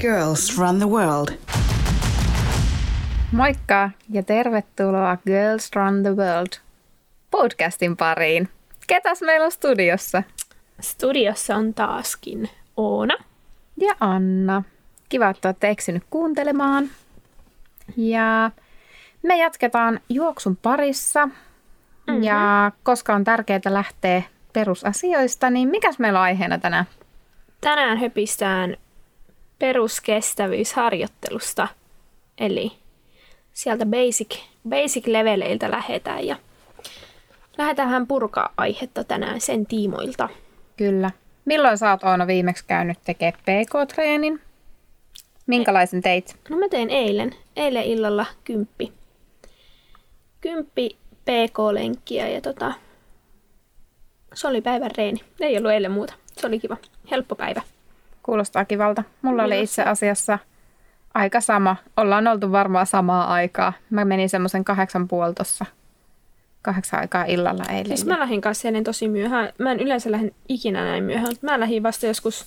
[0.00, 1.28] Girls Run the World.
[3.32, 6.52] Moikka ja tervetuloa Girls Run the World
[7.30, 8.48] podcastin pariin.
[8.86, 10.22] Ketäs meillä on studiossa?
[10.80, 13.14] Studiossa on taaskin Oona.
[13.76, 14.62] Ja Anna.
[15.08, 16.90] Kiva, että olette eksynyt kuuntelemaan.
[17.96, 18.50] Ja
[19.22, 21.26] me jatketaan juoksun parissa.
[21.26, 22.22] Mm-hmm.
[22.22, 26.84] Ja koska on tärkeää lähteä perusasioista, niin mikäs meillä on aiheena tänään?
[27.60, 28.76] Tänään höpistään
[29.58, 31.68] peruskestävyysharjoittelusta.
[32.38, 32.72] Eli
[33.52, 34.38] sieltä basic,
[34.68, 36.36] basic leveleiltä lähdetään ja
[37.58, 40.28] lähdetään purkaa aihetta tänään sen tiimoilta.
[40.76, 41.10] Kyllä.
[41.44, 44.40] Milloin sä oot Oona viimeksi käynyt tekemään PK-treenin?
[45.46, 46.36] Minkälaisen teit?
[46.48, 47.34] No mä tein eilen.
[47.56, 48.92] Eilen illalla kymppi.
[50.40, 52.74] Kymppi PK-lenkkiä ja tota,
[54.34, 55.20] se oli päivän reeni.
[55.40, 56.14] Ei ollut eilen muuta.
[56.36, 56.76] Se oli kiva.
[57.10, 57.62] Helppo päivä.
[58.26, 59.04] Kuulostaa kivalta.
[59.22, 60.38] Mulla oli itse asiassa
[61.14, 61.76] aika sama.
[61.96, 63.72] Ollaan oltu varmaan samaa aikaa.
[63.90, 65.66] Mä menin semmoisen kahdeksan puoli tossa.
[66.62, 67.86] Kahdeksan aikaa illalla eilen.
[67.86, 69.52] Siis mä lähdin kanssa ennen tosi myöhään.
[69.58, 72.46] Mä en yleensä lähden ikinä näin myöhään, mutta mä lähdin vasta joskus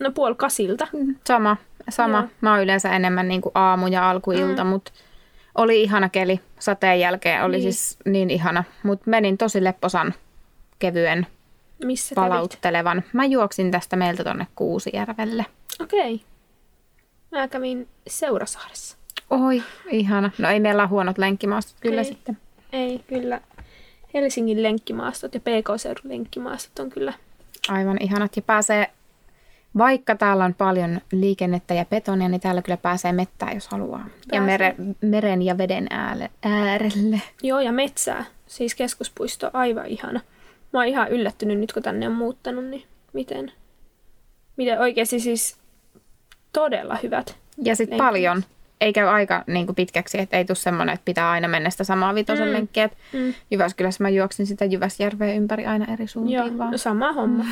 [0.00, 0.88] no puoli kasilta.
[1.26, 1.56] Sama,
[1.88, 2.18] sama.
[2.18, 2.28] Joo.
[2.40, 4.70] Mä oon yleensä enemmän niin kuin aamu ja alkuilta, mm.
[4.70, 4.92] mutta
[5.54, 6.40] oli ihana keli.
[6.58, 7.72] Sateen jälkeen oli Niin.
[7.72, 8.64] siis niin ihana.
[8.82, 10.14] Mutta menin tosi lepposan,
[10.78, 11.26] kevyen,
[11.84, 12.28] Missä kävit?
[12.28, 13.02] palauttelevan.
[13.12, 15.46] Mä juoksin tästä meiltä tonne Kuusijärvelle.
[15.80, 16.20] Okei.
[17.30, 18.96] Mä kävin Seurasaaressa.
[19.30, 20.30] Oi, ihana.
[20.38, 22.04] No ei meillä ole huonot lenkkimaastot kyllä Ei.
[22.04, 22.38] sitten.
[22.72, 23.40] Ei, kyllä.
[24.14, 27.12] Helsingin lenkkimaastot ja PK-seudun lenkkimaastot on kyllä
[27.68, 28.36] Aivan ihanat.
[28.36, 28.90] Ja pääsee,
[29.78, 33.98] vaikka täällä on paljon liikennettä ja betonia, niin täällä kyllä pääsee mettään, jos haluaa.
[34.00, 34.06] Ja
[34.40, 34.46] Pääsee.
[34.46, 37.20] mere, meren ja veden ääle, äärelle.
[37.42, 38.24] Joo, ja metsää.
[38.46, 40.20] Siis keskuspuisto, aivan ihana.
[40.74, 43.52] Mä oon ihan yllättynyt nyt, kun tänne on muuttanut, niin miten,
[44.56, 45.56] miten oikeasti siis
[46.52, 47.36] todella hyvät.
[47.62, 48.44] Ja sitten paljon.
[48.80, 51.84] Ei käy aika niin kuin pitkäksi, että ei tule semmoinen, että pitää aina mennä sitä
[51.84, 52.50] samaa vitosen Mm.
[52.50, 52.54] mm.
[52.56, 52.90] lenkkiä.
[53.12, 53.34] Mm.
[53.50, 56.70] Jyväskylässä mä juoksin sitä Jyväsjärveä ympäri aina eri suuntiin Joo, vaan.
[56.70, 57.44] no sama homma.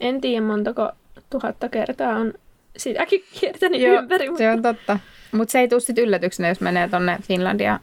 [0.00, 0.90] En tiedä montako
[1.30, 2.34] tuhatta kertaa on
[2.76, 4.26] sitäkin kiertänyt Joo, ympäri.
[4.38, 4.98] se on totta.
[5.32, 7.80] Mutta se ei tule sitten yllätyksenä, jos menee tonne Finlandia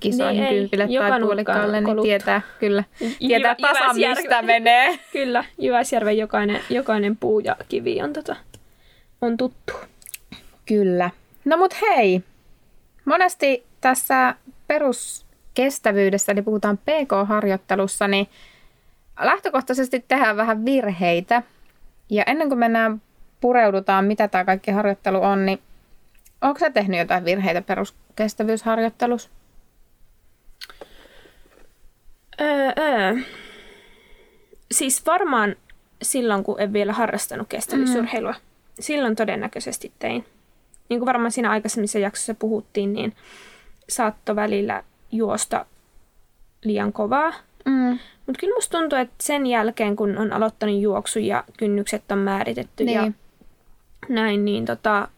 [0.00, 2.84] kisoihin Niin ei, kympille joka tai nurkkaan puolikkaalle, niin tietää kyllä.
[3.00, 4.20] Jyvä- Tietää tasan, Jyväsjärve.
[4.20, 4.98] mistä menee.
[5.12, 8.36] Kyllä, Jyväsjärven jokainen, jokainen puu ja kivi on, tota,
[9.20, 9.72] on tuttu.
[10.66, 11.10] Kyllä.
[11.44, 12.22] No mut hei,
[13.04, 14.34] monesti tässä
[14.66, 18.28] peruskestävyydessä, eli puhutaan PK-harjoittelussa, niin
[19.20, 21.42] lähtökohtaisesti tehdään vähän virheitä.
[22.10, 23.02] Ja ennen kuin mennään
[23.40, 25.58] pureudutaan, mitä tämä kaikki harjoittelu on, niin
[26.42, 29.30] onko sä tehnyt jotain virheitä peruskestävyysharjoittelussa?
[32.40, 33.14] Öö, öö.
[34.72, 35.56] Siis varmaan
[36.02, 38.38] silloin, kun en vielä harrastanut kestävyysurheilua, mm.
[38.80, 40.24] silloin todennäköisesti tein.
[40.88, 43.16] Niin kuin varmaan siinä aikaisemmissa jaksossa puhuttiin, niin
[43.88, 45.66] saatto välillä juosta
[46.64, 47.32] liian kovaa.
[47.64, 47.98] Mm.
[48.26, 52.84] Mutta kyllä musta tuntuu, että sen jälkeen, kun on aloittanut juoksun ja kynnykset on määritetty
[52.84, 53.14] ja Niin.
[54.08, 55.08] näin, niin tota,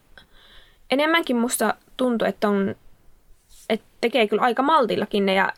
[0.91, 2.75] enemmänkin musta tuntuu, että, on,
[3.69, 5.53] että tekee kyllä aika maltillakin ne ja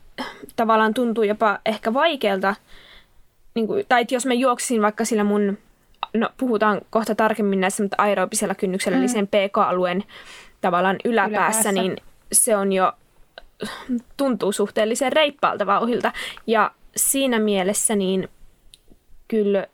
[0.55, 2.55] tavallaan tuntuu jopa ehkä vaikealta,
[3.53, 5.57] niin kuin, tai että jos mä juoksisin vaikka sillä mun,
[6.13, 9.03] no puhutaan kohta tarkemmin näissä, mutta aerobisella kynnyksellä, mm.
[9.03, 10.03] eli sen PK-alueen
[10.61, 11.71] tavallaan yläpäässä, Yläpäässä.
[11.71, 11.97] niin
[12.31, 12.93] se on jo,
[14.17, 16.11] tuntuu suhteellisen reippaalta vauhilta.
[16.47, 18.29] Ja siinä mielessä niin
[19.27, 19.67] kyllä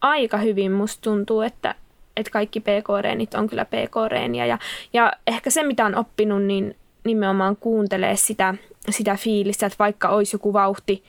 [0.00, 1.74] aika hyvin musta tuntuu, että,
[2.16, 4.46] että kaikki PK-reenit on kyllä PK-reeniä.
[4.46, 4.58] Ja,
[4.92, 6.76] ja ehkä se, mitä on oppinut, niin
[7.06, 8.54] nimenomaan kuuntelee sitä,
[8.90, 11.04] sitä fiilistä, että vaikka olisi joku vauhti,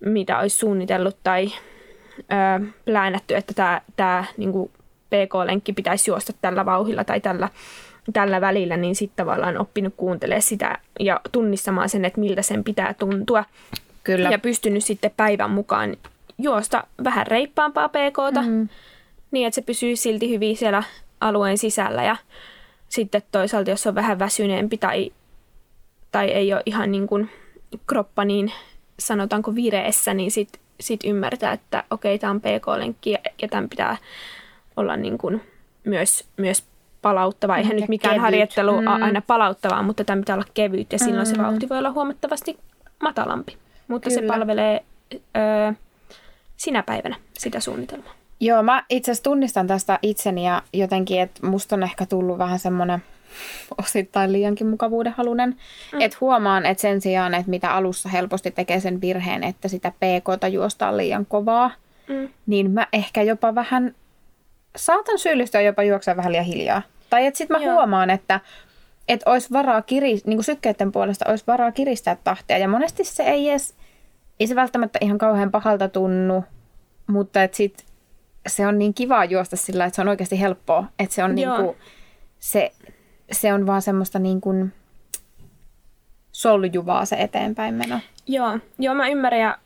[0.00, 1.52] mitä olisi suunnitellut tai
[2.18, 4.70] ö, pläänätty, että tämä, tämä niin
[5.10, 7.48] PK-lenkki pitäisi juosta tällä vauhilla tai tällä,
[8.12, 12.94] tällä välillä, niin sitten tavallaan oppinut kuuntelemaan sitä ja tunnistamaan sen, että miltä sen pitää
[12.94, 13.44] tuntua.
[14.04, 14.30] Kyllä.
[14.30, 15.96] Ja pystynyt sitten päivän mukaan
[16.38, 18.68] juosta vähän reippaampaa PKta, mm.
[19.30, 20.82] niin että se pysyy silti hyvin siellä
[21.20, 22.04] alueen sisällä.
[22.04, 22.16] Ja
[22.88, 25.12] sitten toisaalta, jos on vähän väsyneempi tai,
[26.14, 27.30] tai ei ole ihan niin kuin
[27.86, 28.52] kroppa niin
[28.98, 33.96] sanotaanko vireessä, niin sitten sit ymmärtää, että okei, tämä on PK-lenkki ja, ja tämän pitää
[34.76, 35.40] olla niin kuin
[35.84, 36.64] myös, myös
[37.02, 37.56] palauttava.
[37.56, 38.22] Eihän Ja nyt mikään kevyt.
[38.22, 38.80] harjoittelu mm.
[38.80, 39.02] Mm.
[39.02, 42.58] aina palauttavaa, mutta tämä pitää olla kevyt ja silloin se vauhti voi olla huomattavasti
[43.02, 43.56] matalampi.
[43.88, 44.20] Mutta Kyllä.
[44.22, 44.84] se palvelee
[45.14, 45.72] öö,
[46.56, 48.12] sinä päivänä sitä suunnitelmaa.
[48.40, 52.58] Joo, mä itse asiassa tunnistan tästä itseni ja jotenkin, että musta on ehkä tullut vähän
[52.58, 53.02] semmoinen
[53.78, 55.56] osittain liiankin mukavuudenhalunen.
[55.92, 56.00] Mm.
[56.00, 60.48] Että huomaan, että sen sijaan, että mitä alussa helposti tekee sen virheen, että sitä PKta
[60.48, 61.70] juostaan liian kovaa,
[62.08, 62.28] Mm.
[62.46, 63.94] niin mä ehkä jopa vähän
[64.76, 66.82] saatan syyllistyä jopa juokseen vähän liian hiljaa.
[67.10, 67.74] Tai että sitten mä Joo.
[67.74, 68.40] huomaan, että
[69.08, 72.58] että olisi varaa kiri, niin kuin sykkeiden puolesta olisi varaa kiristää tahtia.
[72.58, 73.74] Ja monesti se ei edes,
[74.40, 76.44] ei se välttämättä ihan kauhean pahalta tunnu,
[77.06, 77.84] mutta että sit
[78.46, 80.84] se on niin kiva juosta sillä, että se on oikeasti helppoa.
[80.98, 81.76] Että se on niin kuin,
[82.38, 82.72] se,
[83.32, 84.72] se on vaan semmoista niin kuin
[86.32, 88.00] soljuvaa se eteenpäin meno.
[88.26, 89.58] Joo, joo, mä ymmärrän ja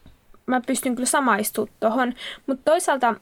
[0.47, 2.15] mä pystyn kyllä samaistumaan tuohon.
[2.47, 3.15] Mutta toisaalta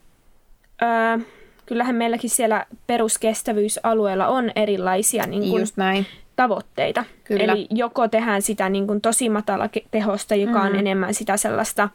[0.81, 1.19] öö,
[1.65, 6.05] kyllähän meilläkin siellä peruskestävyysalueella on erilaisia niin kun, Just näin.
[6.35, 7.03] tavoitteita.
[7.23, 7.43] Kyllä.
[7.43, 10.79] Eli joko tehdään sitä niin kun, tosi matala tehosta, joka on Mm.
[10.79, 11.89] enemmän sitä sellaista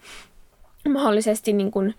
[0.89, 1.95] mahdollisesti niin kun,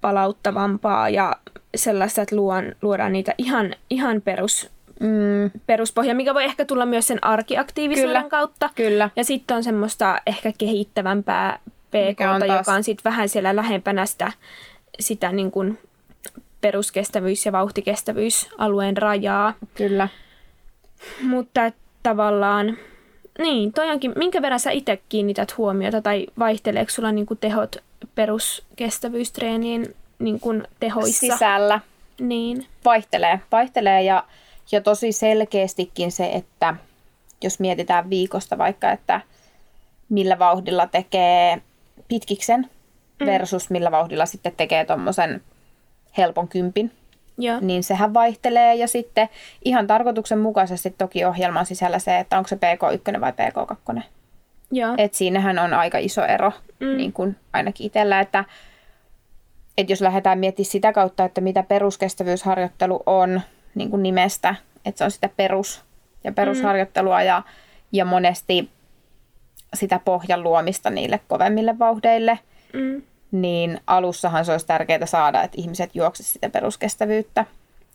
[0.00, 1.36] palauttavampaa ja
[1.76, 7.06] sellaista, että luodaan, luodaan niitä ihan, ihan perus, Mm, peruspohja, mikä voi ehkä tulla myös
[7.06, 8.30] sen arkiaktiivisuuden Kyllä.
[8.30, 8.70] kautta.
[8.74, 9.10] kyllä.
[9.16, 11.58] Ja sitten on semmoista ehkä kehittävämpää
[11.90, 14.32] PK, on taas- joka on sitten vähän siellä lähempänä sitä,
[15.00, 15.78] sitä niin kuin
[16.60, 19.54] peruskestävyys- ja vauhtikestävyysalueen rajaa.
[19.74, 20.08] Kyllä.
[21.22, 21.72] Mutta
[22.02, 22.76] tavallaan,
[23.38, 27.76] niin, toi onkin, minkä verran sä itse kiinnität huomiota tai vaihteleeko sulla niin kuin tehot
[28.14, 31.20] peruskestävyystreenien niin kuin tehoissa?
[31.20, 31.80] Sisällä.
[32.20, 33.40] Niin, Vaihtelee.
[33.52, 34.24] Vaihtelee ja,
[34.72, 36.74] ja tosi selkeästikin se, että
[37.42, 39.20] jos mietitään viikosta vaikka, että
[40.08, 41.62] millä vauhdilla tekee
[42.08, 42.70] pitkiksen
[43.20, 43.26] Mm.
[43.26, 45.40] versus millä vauhdilla sitten tekee tuommoisen
[46.18, 46.92] helpon kympin,
[47.38, 48.74] joo, niin sehän vaihtelee.
[48.74, 49.28] Ja sitten
[49.64, 54.00] ihan tarkoituksenmukaisesti toki ohjelman sisällä se, että onko se PK1 vai PK2.
[54.70, 56.86] joo, Et siinähän on aika iso ero, Mm.
[56.86, 56.96] mm.
[56.96, 58.44] niin kuin ainakin itsellä, että,
[59.78, 63.40] että jos lähdetään miettimään sitä kautta, että mitä peruskestävyysharjoittelu on
[63.74, 64.54] niin kuin nimestä,
[64.84, 65.82] että se on sitä perus-
[66.24, 67.42] ja perusharjoittelua ja,
[67.92, 68.70] ja monesti
[69.74, 72.38] sitä pohjan luomista niille kovemmille vauhdeille,
[72.72, 77.44] mm, niin alussahan se olisi tärkeää saada, että ihmiset juoksisivat sitä peruskestävyyttä.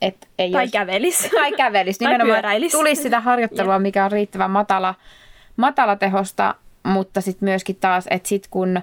[0.02, 1.30] Et ei tai kävelis.
[1.34, 1.98] tai kävelisi.
[2.04, 2.76] Tai Nimenomaan pyöräilisi.
[2.76, 4.94] tulisi sitä harjoittelua, mikä on riittävän matala,
[5.56, 8.80] matala tehosta, mutta sitten myöskin taas, että sit kun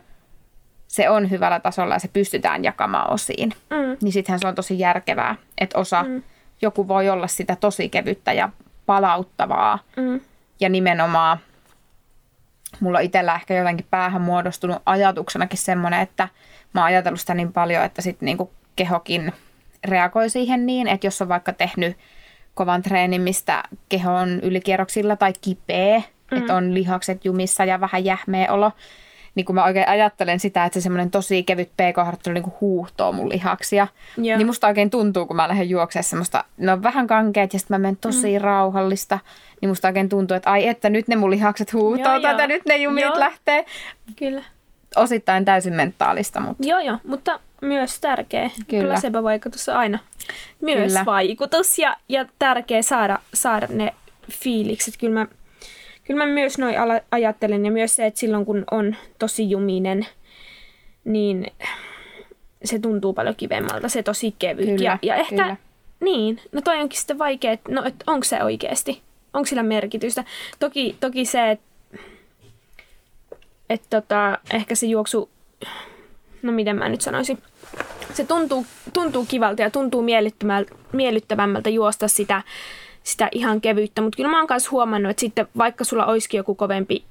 [0.87, 4.79] se on hyvällä tasolla ja se pystytään jakamaan osiin, Mm, niin sittenhän se on tosi
[4.79, 6.23] järkevää, että osa, Mm.
[6.61, 8.49] Joku voi olla sitä tosi kevyttä ja
[8.85, 10.21] palauttavaa mm,
[10.59, 11.37] ja nimenomaan
[12.79, 16.27] mulla on itsellä ehkä jotenkin päähän muodostunut ajatuksenakin semmoinen, että
[16.73, 19.33] mä oon ajatellut sitä niin paljon, että sitten niinku kehokin
[19.83, 21.97] reagoi siihen niin, että jos on vaikka tehnyt
[22.53, 26.37] kovan treenin, mistä keho on ylikierroksilla tai kipeä, mm.
[26.37, 28.71] että on lihakset jumissa ja vähän jähmeä olo,
[29.35, 33.29] niin kun mä oikein ajattelen sitä, että se semmoinen tosi kevyt pk-harjoittelu niin huuhtoo mun
[33.29, 33.87] lihaksia,
[34.17, 34.37] Joo.
[34.37, 37.75] niin musta oikein tuntuu, kun mä lähden juoksemaan semmoista, ne on vähän kankeet ja sitten
[37.75, 38.41] mä menen tosi mm.
[38.41, 39.19] rauhallista,
[39.61, 42.47] niin musta oikein tuntuu, että ai että nyt ne mun lihakset huutoo Joo, tätä, joo.
[42.47, 43.19] nyt ne jumit Joo.
[43.19, 43.65] lähtee.
[44.15, 44.43] kyllä.
[44.95, 48.49] Osittain täysin mentaalista, mutta Joo, joo, mutta myös tärkeä.
[48.67, 48.87] Kyllä.
[48.87, 49.99] Placebo-vaikutus on aina
[50.61, 51.05] myös Kyllä.
[51.05, 53.93] vaikutus ja, ja tärkeä saada, saada ne
[54.31, 54.97] fiilikset.
[54.97, 55.27] Kyllä mä,
[56.03, 56.75] kyllä mä myös noin
[57.11, 60.05] ajattelen ja myös se, että silloin kun on tosi juminen,
[61.03, 61.47] niin
[62.63, 64.65] se tuntuu paljon kivemmältä, se tosi kevyt.
[64.65, 65.57] Kyllä, ja, ja ehkä, kyllä.
[65.99, 69.01] niin, no toi onkin sitten vaikea, että no, et onko se oikeasti,
[69.33, 70.23] onko sillä merkitystä.
[70.59, 71.65] Toki, toki se, että
[73.69, 75.29] et tota, ehkä se juoksu,
[76.41, 77.37] no miten mä nyt sanoisin,
[78.13, 80.05] se tuntuu, tuntuu kivalta ja tuntuu
[80.93, 82.41] miellyttävämmältä juosta sitä,
[83.03, 86.55] sitä ihan kevyttä, mutta kyllä mä oon myös huomannut, että sitten vaikka sulla olisikin joku
[86.55, 87.03] kovempi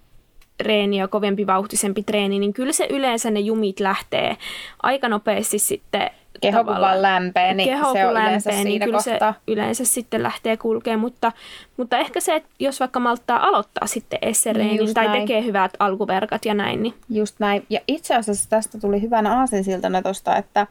[0.58, 4.36] treeni ja kovempi vauhtisempi treeni, niin kyllä se yleensä ne jumit lähtee
[4.82, 8.84] aika nopeasti sitten keho kun vaan lämpee, niin keho se on yleensä lämpee, niin siinä
[8.84, 9.32] kyllä kohtaa.
[9.32, 11.32] se yleensä sitten lähtee kulkee, mutta,
[11.76, 15.20] mutta ehkä se, että jos vaikka malttaa aloittaa sitten essereenin Niin just tai näin.
[15.20, 17.66] tekee hyvät alkuverkat ja näin, niin Just näin.
[17.70, 20.66] Ja itse asiassa tästä tuli hyvänä aasinsiltana tuosta, että,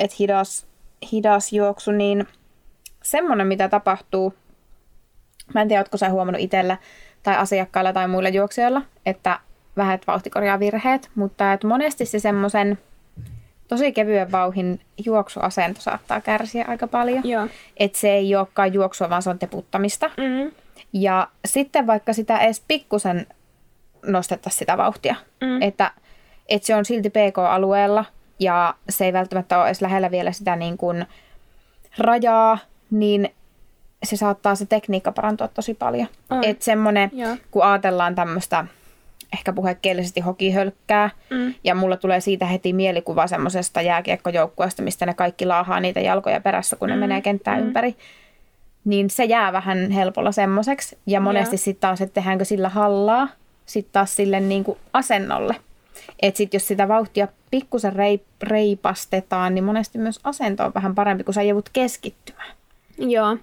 [0.00, 0.66] että hidas,
[1.12, 2.26] hidas juoksu, niin
[3.02, 4.34] semmoinen, mitä tapahtuu,
[5.54, 6.76] mä en tiedä, ootko sä huomannut itsellä
[7.22, 9.40] tai asiakkailla tai muilla juoksijoilla, että
[9.76, 12.78] vähät vauhti korjaa virheet, mutta että monesti se semmoisen
[13.68, 17.22] tosi kevyen vauhin juoksuasento saattaa kärsiä aika paljon.
[17.24, 17.46] joo.
[17.76, 20.10] Että se ei olekaan juoksua, vaan se on teputtamista.
[20.16, 20.50] Mm,
[20.92, 23.26] Ja sitten vaikka sitä edes pikkusen
[24.06, 25.62] nostettaisiin sitä vauhtia, mm.
[25.62, 25.92] että,
[26.48, 28.04] että se on silti PK-alueella
[28.38, 31.06] ja se ei välttämättä ole edes lähellä vielä sitä niin kuin
[31.98, 32.58] rajaa,
[32.90, 33.28] niin
[34.02, 36.08] se saattaa se tekniikka parantua tosi paljon.
[36.30, 36.44] On.
[36.44, 37.36] Että semmoinen, Joo.
[37.50, 38.64] kun ajatellaan tämmöistä
[39.32, 41.54] ehkä puhekielisesti hokihölkkää, Mm.
[41.64, 46.76] ja mulla tulee siitä heti mielikuva semmoisesta jääkiekkojoukkueesta, mistä ne kaikki laahaa niitä jalkoja perässä,
[46.76, 47.62] kun ne Mm, menee kenttää mm.
[47.66, 47.96] ympäri.
[48.84, 50.98] Niin se jää vähän helpolla semmoiseksi.
[51.06, 51.58] Ja monesti Joo.
[51.58, 53.28] sitten taas, että tehdäänkö sillä hallaa
[53.66, 55.56] sitten taas sille niin kuin asennolle.
[56.22, 61.24] Että sitten jos sitä vauhtia pikkusen reip, reipastetaan, niin monesti myös asento on vähän parempi,
[61.24, 62.50] kun sä joudut keskittymään.
[63.00, 63.36] Joo,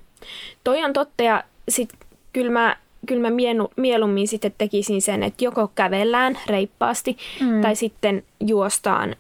[0.64, 2.00] toi on totta ja sitten
[2.34, 7.62] kyllä mä, kyl mä mienu, mieluummin sitten tekisin sen, että joko kävellään reippaasti mm.
[7.62, 9.16] tai sitten juostaan,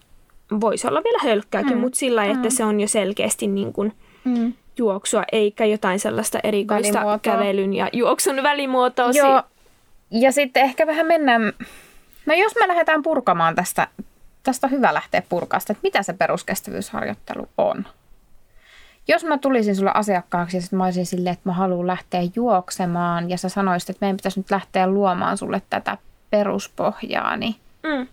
[0.62, 1.80] voisi olla vielä hölkkääkin, mm.
[1.80, 2.50] mutta sillä että mm.
[2.50, 4.54] se on jo selkeästi niin kuin mm.
[4.78, 7.20] juoksua, eikä jotain sellaista erikoista välimuotoa.
[7.20, 9.12] kävelyn ja juoksun välimuotoa.
[9.14, 9.44] Joo,
[10.12, 11.54] ja sitten ehkä vähän mennään,
[12.26, 13.88] no jos me lähdetään purkamaan tästä,
[14.44, 17.86] tästä on hyvä lähteä purkaa sitä, että mitä se peruskestävyysharjoittelu on.
[19.08, 23.30] Jos mä tulisin sulle asiakkaaksi ja sit mä olisin silleen, että mä haluan lähteä juoksemaan
[23.30, 25.98] ja sä sanoisit, että meidän pitäisi nyt lähteä luomaan sulle tätä
[26.30, 28.08] peruspohjaa, niin mm.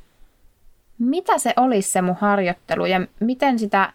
[0.99, 3.93] mitä se olisi se mun harjoittelu ja miten sitä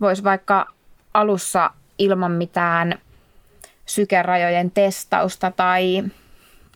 [0.00, 0.66] voisi vaikka
[1.14, 2.98] alussa ilman mitään
[3.86, 6.04] sykerajojen testausta tai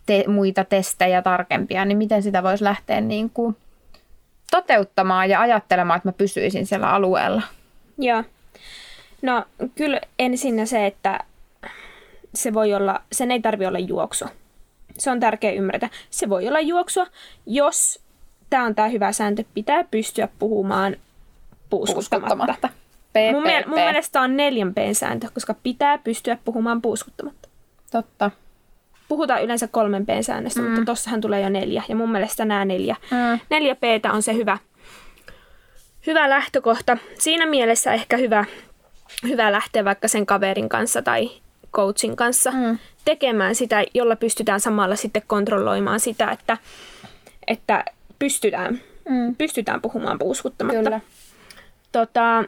[0.06, 3.56] te, muita testejä tarkempia, niin miten sitä voisi lähteä niin kuin
[4.50, 7.42] toteuttamaan ja ajattelemaan, että mä pysyisin siellä alueella?
[7.98, 8.24] Joo.
[9.22, 11.20] No kyllä ensinnä se, että
[12.34, 14.24] se voi olla, sen ei tarvi olla juoksu.
[14.98, 15.88] Se on tärkeä ymmärtää.
[16.10, 17.06] Se voi olla juoksua,
[17.46, 18.00] jos
[18.50, 20.96] tämä on tämä hyvä sääntö, pitää pystyä puhumaan
[21.70, 22.68] puuskuttamatta.
[23.32, 27.48] Mun, miel- mun mielestä on neljän P-sääntö, koska pitää pystyä puhumaan puuskuttamatta.
[27.90, 28.30] Totta.
[29.08, 30.66] Puhutaan yleensä kolmen P-säännöstä, mm.
[30.66, 31.82] mutta tossahan tulee jo neljä.
[31.88, 32.96] Ja mun mielestä nämä neljä.
[33.10, 33.40] Mm.
[33.50, 34.58] Neljä P on se hyvä,
[36.06, 36.98] hyvä lähtökohta.
[37.18, 38.44] Siinä mielessä ehkä hyvä
[39.22, 41.30] hyvä lähteä vaikka sen kaverin kanssa tai
[41.72, 42.78] coachin kanssa mm.
[43.04, 46.58] tekemään sitä, jolla pystytään samalla sitten kontrolloimaan sitä, että,
[47.46, 47.84] että
[48.18, 49.36] pystytään, mm.
[49.36, 50.82] pystytään puhumaan puuskuttamatta.
[50.82, 51.00] Kyllä.
[51.92, 52.44] Tota,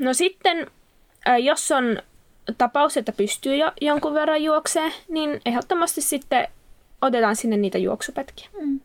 [0.00, 0.66] no sitten,
[1.42, 1.98] jos on
[2.58, 6.48] tapaus, että pystyy jo jonkun verran juokseen, niin ehdottomasti sitten
[7.02, 8.48] otetaan sinne niitä juoksupätkiä.
[8.60, 8.80] Mm.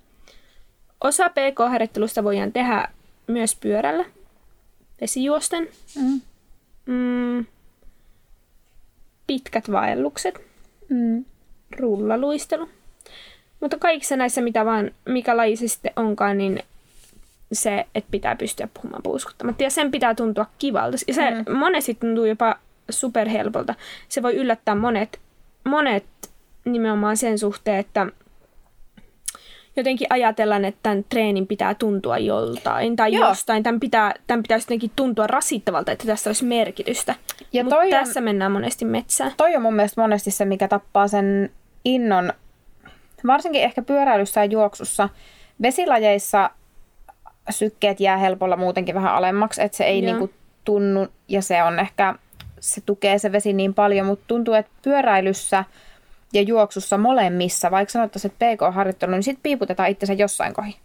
[1.04, 2.88] Osa PK-harjoittelusta voidaan tehdä
[3.28, 4.06] myös pyörällä,
[5.02, 5.68] vesijuosten.
[5.96, 6.22] Mm
[6.92, 7.46] mm,
[9.28, 10.42] pitkät vaellukset,
[10.90, 11.26] mm.
[11.80, 12.70] rullaluistelu.
[13.60, 16.64] Mutta kaikissa näissä, mitä vaan, mikä laji se sitten onkaan, niin
[17.54, 19.64] se, että pitää pystyä puhumaan puuskuttamatta.
[19.64, 20.98] Ja sen pitää tuntua kivalta.
[21.08, 21.58] Ja se mm.
[21.58, 22.56] monesti tuntuu jopa
[22.90, 23.76] superhelpolta.
[24.10, 25.20] Se voi yllättää monet,
[25.64, 26.06] monet
[26.66, 28.08] nimenomaan sen suhteen, että
[29.76, 33.30] jotenkin ajatellaan, että tämän treenin pitää tuntua joltain tai Joo.
[33.30, 33.64] jostain.
[33.64, 37.16] Tämän, pitää, tämän pitäisi jotenkin tuntua rasittavalta, että tässä olisi merkitystä.
[37.54, 39.32] Ja Mutta tässä on, mennään monesti metsään.
[39.38, 41.52] Toi on mun mielestä monesti se, mikä tappaa sen
[41.86, 42.34] innon,
[43.28, 45.10] varsinkin ehkä pyöräilyssä ja juoksussa.
[45.62, 46.50] Vesilajeissa
[47.50, 50.30] sykkeet jää helpolla muutenkin vähän alemmaksi, että se ei niinku
[50.64, 52.16] tunnu ja se on ehkä,
[52.60, 55.64] se tukee se vesi niin paljon, mutta tuntuu, että pyöräilyssä–
[56.34, 60.76] ja juoksussa molemmissa, vaikka sanottaisiin, että PK-harjoittelu, niin sitten piiputetaan itsensä jossain kohi.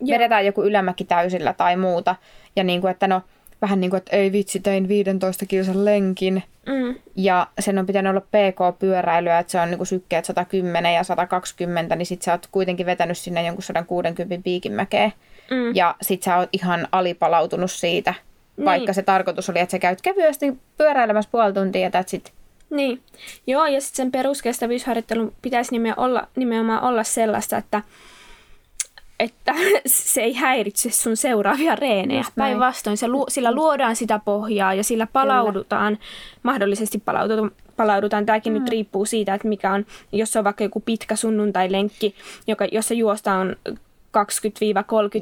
[0.00, 0.14] Joo.
[0.14, 2.16] Vedetään joku ylämäki täysillä tai muuta.
[2.56, 3.22] Ja niin kuin, että no,
[3.62, 6.42] vähän niin kuin, että ei vitsi, tein 15 kilsan lenkin.
[6.66, 6.94] Mm.
[7.16, 11.96] Ja sen on pitänyt olla PK-pyöräilyä, että se on niin kuin sykkeet 110 ja 120,
[11.96, 15.10] niin sit sä oot kuitenkin vetänyt sinne jonkun 160 piikinmäkeä.
[15.50, 15.74] Mm.
[15.74, 18.14] Ja sit sä oot ihan alipalautunut siitä,
[18.56, 18.64] niin.
[18.64, 22.32] vaikka se tarkoitus oli, että sä käyt kevyesti pyöräilemässä puoli tuntia ja sit
[22.70, 23.00] niin,
[23.46, 27.82] joo, ja sitten sen peruskestävyysharjoittelun pitäisi nimenomaan olla, nimenomaan olla sellaista, että,
[29.20, 29.54] että
[29.86, 32.24] se ei häiritse sun seuraavia reenejä.
[32.36, 36.08] Päinvastoin se lu, sillä luodaan sitä pohjaa ja sillä palaudutaan, Kyllä.
[36.42, 38.26] mahdollisesti palaudutaan, palaudutaan.
[38.26, 38.58] Tämäkin mm.
[38.58, 42.14] nyt riippuu siitä, että mikä on, jos on vaikka joku pitkä sunnuntai-lenkki,
[42.46, 43.74] joka, jossa juostaan 20-30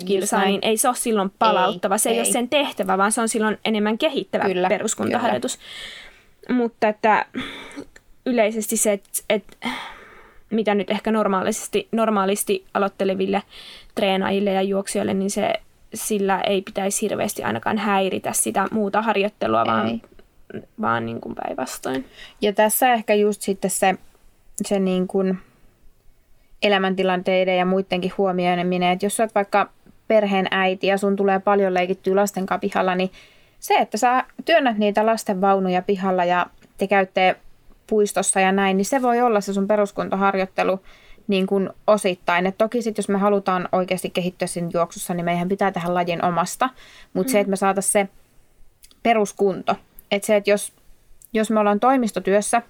[0.05, 1.95] kilsaa, niin ei se ole silloin palauttava.
[1.95, 5.57] Ei, se ei, ei ole sen tehtävä, vaan se on silloin enemmän kehittävä Kyllä, peruskuntaharjoitus.
[5.57, 6.12] Kyllä.
[6.49, 7.27] Mutta että
[8.27, 9.69] yleisesti se, että, että
[10.51, 13.43] mitä nyt ehkä normaalisti, normaalisti aloitteleville
[13.95, 15.53] treenaajille ja juoksijoille, niin se,
[15.95, 19.67] sillä ei pitäisi hirveästi ainakaan häiritä sitä muuta harjoittelua, ei.
[19.67, 20.01] vaan,
[20.81, 22.07] vaan niin kuin päinvastoin.
[22.41, 23.95] Ja tässä ehkä just sitten se,
[24.67, 25.39] se niin kuin
[26.63, 29.71] elämäntilanteiden ja muidenkin huomioiminen, että jos olet vaikka
[30.09, 33.11] perheen äiti ja sun tulee paljon leikittyä lasten pihalla, niin
[33.63, 36.47] se, että sä työnnät niitä lasten vaunuja pihalla ja
[36.79, 37.37] te käytte
[37.87, 40.81] puistossa ja näin, niin se voi olla se sun peruskuntoharjoittelu
[41.29, 42.47] niin kuin osittain.
[42.47, 46.25] Et toki sitten, jos me halutaan oikeasti kehittyä siinä juoksussa, niin meidän pitää tehdä lajin
[46.25, 46.71] omasta.
[47.13, 47.33] Mutta mm.
[47.33, 48.09] se, että me saataisiin se
[49.03, 49.77] peruskunto.
[50.11, 50.73] Että se, että jos,
[51.33, 52.63] jos me ollaan toimistotyössä,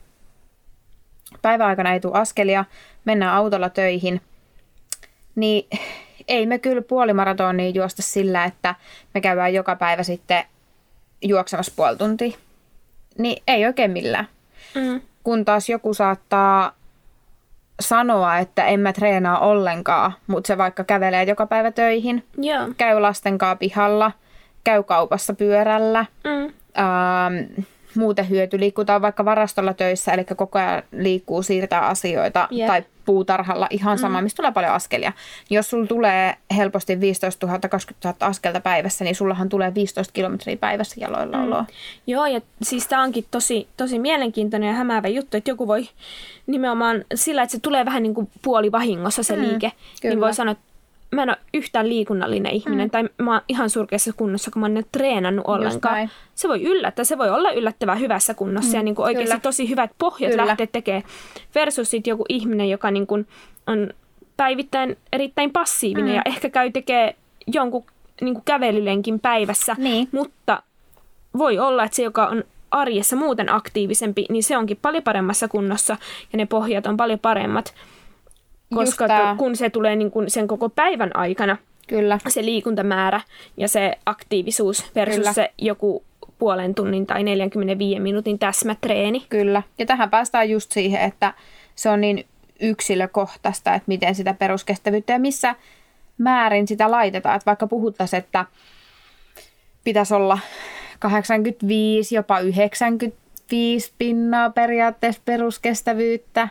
[1.42, 2.64] päiväaikana ei tule askelia,
[3.04, 4.20] mennään autolla töihin,
[5.34, 5.68] niin
[6.28, 8.74] ei me kyllä puolimaratonia juosta sillä, että
[9.14, 10.44] me käydään joka päivä sitten
[11.22, 12.36] juoksemassa puoli tuntia.
[13.18, 14.28] Niin ei oikein millään.
[14.74, 15.00] Mm.
[15.24, 16.72] Kun taas joku saattaa
[17.80, 22.68] sanoa, että en mä treenaa ollenkaan, mutta se vaikka kävelee joka päivä töihin, Joo.
[22.78, 24.12] käy lasten kanssa pihalla,
[24.64, 26.44] käy kaupassa pyörällä, Mm.
[26.78, 27.64] ähm,
[27.96, 32.66] muuten hyöty, liikutaan vaikka varastolla töissä, eli koko ajan liikkuu, siirtää asioita, Jep.
[32.66, 34.22] tai puutarhalla, ihan sama, mm.
[34.24, 35.12] mistä tulee paljon askelia.
[35.50, 40.56] Jos sulla tulee helposti 15 000, 20 000 askelta päivässä, niin sullahan tulee 15 kilometriä
[40.56, 41.44] päivässä jaloilla mm.
[41.44, 41.64] oloa.
[42.06, 45.88] Joo, ja siis tämä onkin tosi, tosi mielenkiintoinen ja hämäävä juttu, että joku voi
[46.46, 50.12] nimenomaan sillä, että se tulee vähän niin kuin puolivahingossa se Mm, liike, kyllä.
[50.14, 50.71] niin voi sanoa, että
[51.12, 52.90] mä en ole yhtään liikunnallinen ihminen, mm.
[52.90, 56.10] tai mä oon ihan surkeassa kunnossa, kun mä ole treenannut ollenkaan.
[56.34, 59.40] Se voi yllättää, se voi olla yllättävän hyvässä kunnossa mm, ja niin kuin oikeasti kyllä.
[59.40, 60.46] tosi hyvät pohjat Kyllä.
[60.46, 61.02] lähteä tekemään.
[61.54, 63.26] Versus sit joku ihminen, joka niin kuin
[63.66, 63.90] on
[64.36, 66.16] päivittäin erittäin passiivinen mm.
[66.16, 67.16] ja ehkä käy tekee
[67.46, 67.84] jonkun
[68.20, 70.08] niin kuin kävelylenkin päivässä, Niin.
[70.12, 70.62] mutta
[71.38, 75.96] voi olla, että se, joka on arjessa muuten aktiivisempi, niin se onkin paljon paremmassa kunnossa
[76.32, 77.74] ja ne pohjat on paljon paremmat,
[78.74, 81.56] koska tu- kun se tulee niin kuin sen koko päivän aikana,
[81.88, 82.18] Kyllä.
[82.28, 83.20] se liikuntamäärä
[83.56, 85.32] ja se aktiivisuus versus Kyllä.
[85.32, 86.04] se joku
[86.38, 89.26] puolen tunnin tai 45 minuutin täsmätreeni.
[89.28, 89.62] Kyllä.
[89.78, 91.34] Ja tähän päästään just siihen, että
[91.74, 92.26] se on niin
[92.60, 95.54] yksilökohtaista, että miten sitä peruskestävyyttä ja missä
[96.18, 97.36] määrin sitä laitetaan.
[97.36, 98.46] Että vaikka puhuttaisiin, että
[99.84, 100.38] pitäisi olla
[100.98, 106.48] 85, jopa 95 pinnaa periaatteessa peruskestävyyttä,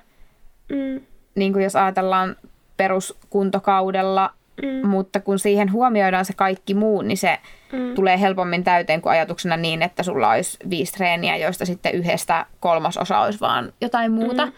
[0.69, 1.01] Mm,
[1.35, 2.35] niin kuin jos ajatellaan
[2.77, 7.39] peruskuntokaudella, mm, mutta kun siihen huomioidaan se kaikki muu, niin se
[7.71, 7.95] mm.
[7.95, 13.19] tulee helpommin täyteen kuin ajatuksena niin, että sulla olisi viisi treeniä, joista sitten yhdestä kolmasosa
[13.19, 14.45] olisi vaan jotain muuta.
[14.45, 14.51] Mm.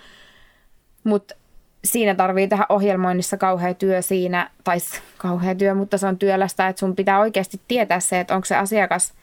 [1.03, 1.35] Mutta
[1.85, 4.77] siinä tarvii tehdä ohjelmoinnissa kauhea työ siinä, tai
[5.17, 8.55] kauhea työ, mutta se on työlästä, että sun pitää oikeasti tietää se, että onko se
[8.55, 9.13] asiakas,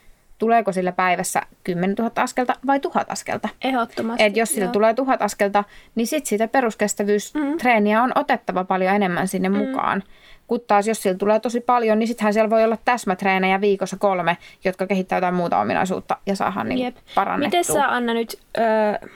[0.41, 3.49] tuleeko sillä päivässä 10 000 askelta vai 1000 askelta.
[3.63, 4.23] Ehdottomasti.
[4.23, 4.71] Et jos sillä joo.
[4.71, 5.63] tulee tuhat askelta,
[5.95, 9.57] niin sitten sitä peruskestävyystreeniä on otettava paljon enemmän sinne mm.
[9.57, 10.03] mukaan.
[10.47, 14.37] Kun taas jos sillä tulee tosi paljon, niin sittenhän siellä voi olla täsmätreenejä viikossa kolme,
[14.63, 16.95] jotka kehittää jotain muuta ominaisuutta ja saadaan niin Jep.
[17.15, 17.59] parannettua.
[17.59, 19.07] Miten sä Anna nyt ö,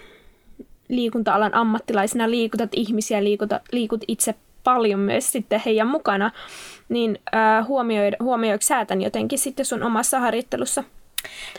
[0.89, 6.31] liikunta-alan ammattilaisena liikutat ihmisiä, liikuta, liikut itse paljon myös sitten heidän mukana,
[6.89, 7.19] niin
[8.19, 10.83] huomioiko sä tämän jotenkin sitten sun omassa harjoittelussa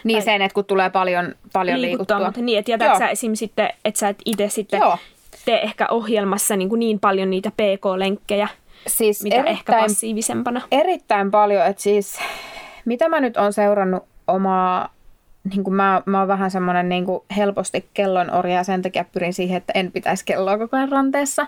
[0.05, 2.29] Niin sen, että kun tulee paljon, paljon liikuttua, liikuttua.
[2.29, 2.99] mutta niin, että jätät Joo.
[2.99, 3.35] sä esim.
[3.35, 4.99] sitten, että sä et itse sitten Joo.
[5.45, 8.49] tee ehkä ohjelmassa niin, kuin niin paljon niitä PK-lenkkejä,
[8.87, 10.61] Siis mitä ehkä passiivisempana.
[10.71, 12.19] erittäin paljon, että siis
[12.85, 14.89] mitä mä nyt on seurannut omaa,
[15.51, 19.05] niin kuin mä, mä oon vähän semmoinen niin kuin helposti kellon orja ja sen takia
[19.13, 21.47] pyrin siihen, että en pitäisi kelloa koko ajan ranteessa.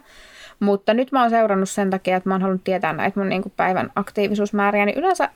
[0.60, 3.42] Mutta nyt mä oon seurannut sen takia, että mä oon halunnut tietää näitä mun niin
[3.42, 5.30] kuin päivän aktiivisuusmääriä, niin yleensä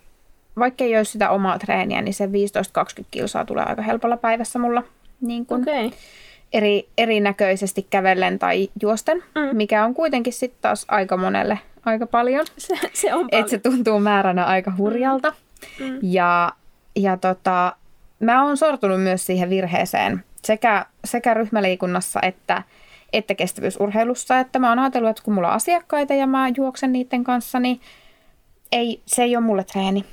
[0.59, 2.31] vaikka ei olisi sitä omaa treeniä, niin se 15-20
[3.11, 4.83] kilsaa tulee aika helpolla päivässä mulla
[5.21, 5.87] niin kuin Okei.
[5.87, 5.99] Okay.
[6.53, 9.57] eri, erinäköisesti kävellen tai juosten, Mm.
[9.57, 12.47] mikä on kuitenkin sitten taas aika monelle aika paljon.
[12.59, 13.41] Se, se on paljon.
[13.45, 15.33] Että se tuntuu määränä aika hurjalta.
[15.81, 15.99] Mm.
[16.03, 16.53] Ja,
[16.97, 17.77] ja tota,
[18.21, 22.63] mä oon sortunut myös siihen virheeseen sekä, sekä ryhmäliikunnassa että,
[23.13, 24.39] että kestävyysurheilussa.
[24.41, 27.81] Että mä oon ajatellut, että kun mulla on asiakkaita ja mä juoksen niiden kanssa, niin
[28.73, 30.05] ei, se ei ole mulle treeni.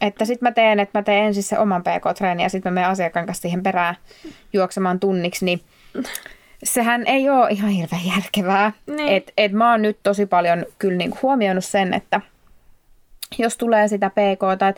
[0.00, 2.90] Että sitten mä teen, että mä teen ensin se oman PK-treeni ja sitten mä menen
[2.90, 3.94] asiakkaan kanssa siihen perään
[4.52, 5.60] juoksemaan tunniksi, niin
[6.62, 8.72] sehän ei ole ihan hirveän järkevää.
[8.86, 9.08] Niin.
[9.08, 12.20] Et, et mä oon nyt tosi paljon kyllä niinku huomioinut sen, että
[13.38, 14.74] jos tulee sitä PK, että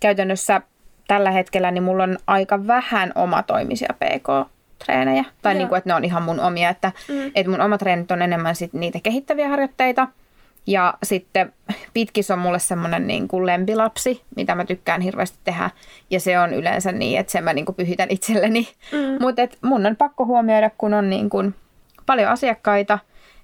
[0.00, 0.60] käytännössä
[1.08, 5.24] tällä hetkellä niin mulla on aika vähän omatoimisia PK-treenejä.
[5.42, 5.58] Tai Joo.
[5.58, 7.30] niin kuin, että ne on ihan mun omia, että, Mm.
[7.34, 10.08] että mun omat treenit on enemmän sit niitä kehittäviä harjoitteita.
[10.66, 11.52] Ja sitten
[11.94, 15.70] pitkis on mulle semmoinen niin kuin lempilapsi, mitä mä tykkään hirveästi tehdä.
[16.10, 18.68] Ja se on yleensä niin, että sen mä niin kuin pyhitän itselleni.
[18.92, 18.98] Mm.
[19.20, 21.54] Mutta mun on pakko huomioida, kun on niin kuin
[22.06, 22.98] paljon asiakkaita,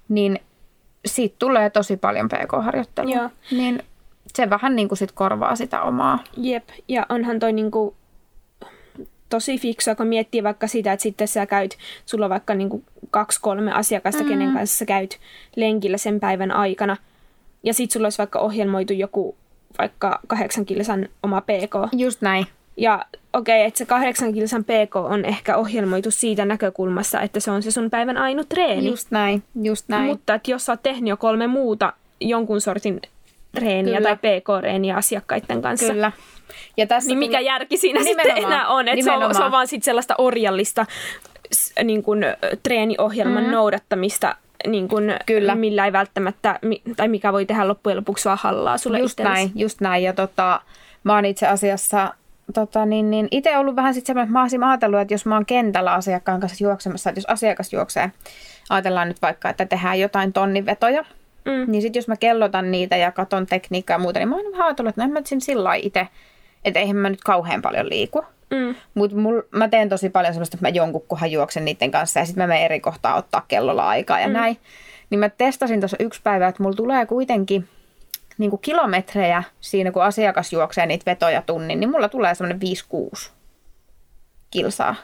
[0.09, 0.39] niin
[1.05, 3.15] siitä tulee tosi paljon PK-harjoittelua.
[3.15, 3.29] Joo.
[3.51, 3.83] Niin
[4.33, 6.19] se vähän niin kuin sit korvaa sitä omaa.
[6.37, 7.95] Jep, ja onhan toi niinku
[9.29, 13.73] tosi fiksua, kun miettii vaikka sitä, että sitten sä käyt, sulla on vaikka niinku kaksi-kolme
[13.73, 14.29] asiakasta, mm.
[14.29, 15.19] kenen kanssa sä käyt
[15.55, 16.97] lenkillä sen päivän aikana,
[17.63, 19.35] ja sitten sulla olisi vaikka ohjelmoitu joku
[19.77, 21.93] vaikka kahdeksan kilsan oma PK.
[21.97, 22.47] Just näin.
[22.77, 27.51] Ja okei, okay, että se kahdeksan kilsan PK on ehkä ohjelmoitu siitä näkökulmassa, että se
[27.51, 28.87] on se sun päivän ainut treeni.
[28.87, 29.43] Just näin.
[29.63, 30.05] Just näin.
[30.05, 33.01] Mutta että jos sä oot tehnyt jo kolme muuta jonkun sortin
[33.51, 34.15] treeniä Kyllä.
[34.15, 36.11] tai PK-reeniä asiakkaiden kanssa, Kyllä.
[36.77, 38.87] Ja tässä niin mikä tuli- järki siinä sitten enää on?
[38.87, 40.85] Että se, on, se on vaan sit sellaista orjallista
[41.83, 43.51] niin kun, ö, treeniohjelman mm.
[43.51, 44.35] noudattamista,
[44.67, 45.55] niin kun, Kyllä.
[45.55, 46.59] millä ei välttämättä,
[46.97, 49.45] tai mikä voi tehdä loppujen lopuksi vaan hallaa sulle Just itsellesi.
[49.45, 50.03] näin, just näin.
[50.03, 50.61] Ja tota,
[51.03, 52.13] mä oon itse asiassa
[52.53, 55.35] tota, niin, niin itse ollut vähän sitten semmoinen, että mä olisin ajatellut, että jos mä
[55.35, 58.11] oon kentällä asiakkaan kanssa juoksemassa, että jos asiakas juoksee,
[58.69, 61.05] ajatellaan nyt vaikka, että tehdään jotain tonnivetoja,
[61.45, 61.71] mm.
[61.71, 64.67] niin sitten jos mä kellotan niitä ja katon tekniikkaa ja muuta, niin mä oon vähän
[64.67, 66.07] ajatellut, että no en mä sillä itse,
[66.65, 68.25] että eihän mä nyt kauhean paljon liiku.
[68.53, 68.75] Mm.
[68.93, 69.17] Mutta
[69.51, 72.47] mä teen tosi paljon semmoista, että mä jonkun kohan juoksen niiden kanssa ja sitten mä
[72.47, 74.33] menen eri kohtaa ottaa kellolla aikaa ja mm.
[74.33, 74.57] näin.
[75.09, 77.67] Niin mä testasin tuossa yksi päivä, että mulla tulee kuitenkin
[78.37, 82.59] niin kuin kilometrejä siinä, kun asiakas juoksee niitä vetoja tunnin, niin mulla tulee semmoinen
[83.15, 83.29] 5-6
[84.51, 84.95] kilsaa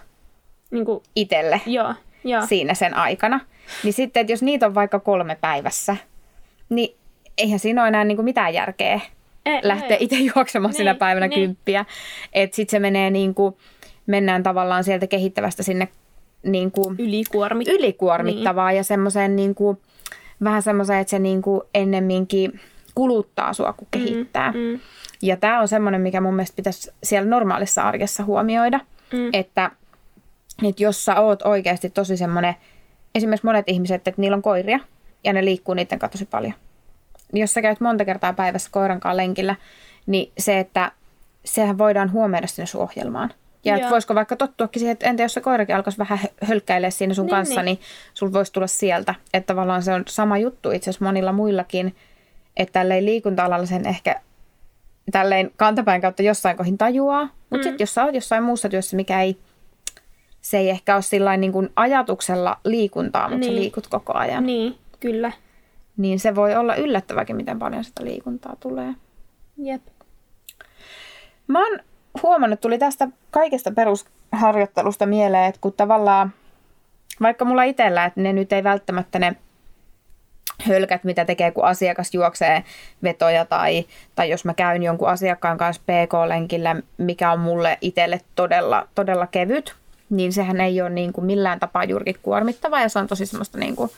[0.71, 2.45] niin kuin, itselle joo, joo.
[2.45, 3.39] siinä sen aikana.
[3.83, 5.95] Niin sitten, että jos niitä on vaikka kolme päivässä,
[6.69, 6.97] niin
[7.37, 9.01] eihän siinä ole enää niin kuin mitään järkeä
[9.55, 11.41] ei, lähteä itse juoksemaan niin, sinä päivänä niin.
[11.41, 11.85] kymppiä.
[12.33, 13.55] Että sitten se menee niin kuin,
[14.05, 15.87] mennään tavallaan sieltä kehittävästä sinne
[16.43, 17.67] niin kuin, Ylikuormit.
[17.67, 18.77] ylikuormittavaa niin.
[18.77, 19.77] ja semmoiseen niin kuin,
[20.43, 22.59] vähän semmoiseen, että se niin kuin ennemminkin
[22.95, 24.51] kuluttaa sua kuin mm, kehittää.
[24.51, 24.79] Mm, mm.
[25.21, 28.79] Ja tämä on semmoinen, mikä mun mielestä pitäisi siellä normaalissa arjessa huomioida,
[29.13, 29.29] mm.
[29.33, 29.71] että,
[30.63, 32.55] että jos sä oot oikeasti tosi semmoinen,
[33.15, 34.79] esimerkiksi monet ihmiset, että niillä on koiria
[35.23, 36.53] ja ne liikkuu niiden kanssa tosi paljon.
[37.33, 39.55] Jos sä käyt monta kertaa päivässä koiran kanssa lenkillä,
[40.05, 40.91] niin se, että
[41.45, 43.33] sehän voidaan huomioida sinne sun ohjelmaan.
[43.65, 47.13] Ja että voisiko vaikka tottuakin siihen, että entä jos se koirakin alkaisi vähän hölkkäilemään siinä
[47.13, 47.79] sun niin, kanssa, niin, niin
[48.13, 49.15] sul voisi tulla sieltä.
[49.33, 51.95] Että tavallaan se on sama juttu itse asiassa monilla muillakin,
[52.57, 54.21] että tälleen liikunta-alalla sen ehkä
[55.11, 57.23] tälleen kantapäin kautta jossain kohin tajuaa.
[57.23, 57.63] Mutta mm.
[57.63, 59.37] sitten jos sä oot jossain muussa työssä, mikä ei,
[60.41, 63.53] se ei ehkä ole niin kuin ajatuksella liikuntaa, mutta niin.
[63.53, 64.45] sä liikut koko ajan.
[64.45, 65.31] Niin, kyllä.
[65.99, 68.93] Niin se voi olla yllättäväkin, miten paljon sitä liikuntaa tulee.
[69.57, 69.81] Jep.
[71.47, 71.79] Mä oon
[72.23, 76.33] huomannut, tuli tästä kaikesta perusharjoittelusta mieleen, että kun tavallaan,
[77.21, 79.35] vaikka mulla itsellä, että ne nyt ei välttämättä ne
[80.67, 82.63] hölkät, mitä tekee, kun asiakas juoksee
[83.03, 83.85] vetoja tai,
[84.15, 89.75] tai jos mä käyn jonkun asiakkaan kanssa PK-lenkillä, mikä on mulle itselle todella, todella kevyt,
[90.09, 93.57] niin sehän ei ole niin kuin millään tapaa juurikin kuormittava ja se on tosi semmoista
[93.57, 93.91] niin kuin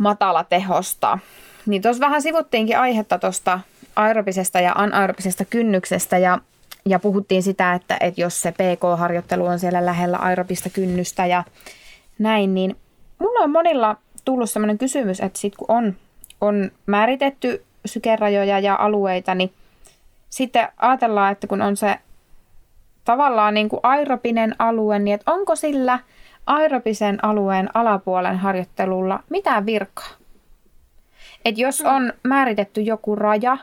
[0.00, 1.18] matala tehosta.
[1.66, 3.60] Niin tuossa vähän sivuttiinkin aihetta tuosta
[3.96, 6.38] aerobisesta ja anaerobisesta kynnyksestä ja,
[6.86, 11.44] ja puhuttiin sitä, että, että jos se PK-harjoittelu on siellä lähellä aerobista kynnystä ja
[12.18, 12.76] näin, niin
[13.18, 15.96] mulla on monilla tullut sellainen kysymys, että sitten kun on,
[16.40, 19.52] on määritetty sykerajoja ja alueita, niin
[20.30, 21.98] sitten ajatellaan, että kun on se
[23.04, 25.98] tavallaan niin kuin aerobinen alue, niin että onko sillä
[26.50, 30.20] aerobisen alueen alapuolen harjoittelulla mitään virkaa?
[31.44, 33.58] että jos on määritetty joku raja,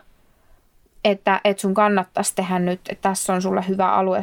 [1.03, 4.21] että, että sun kannattaisi tehdä nyt, että tässä on sulle hyvä alue 140-155,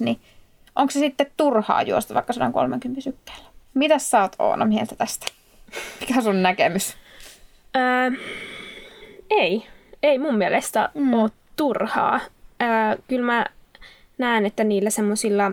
[0.00, 0.20] niin
[0.76, 3.44] onko se sitten turhaa juosta vaikka 130 sykkeellä?
[3.74, 5.26] Mitä sä oot Oona mieltä tästä?
[6.00, 6.96] Mikä on sun näkemys?
[7.76, 8.10] Öö,
[9.30, 9.66] ei.
[10.02, 11.14] Ei mun mielestä mm.
[11.14, 12.20] ole turhaa.
[12.62, 13.46] Öö, kyllä mä
[14.18, 15.52] näen, että niillä semmoisilla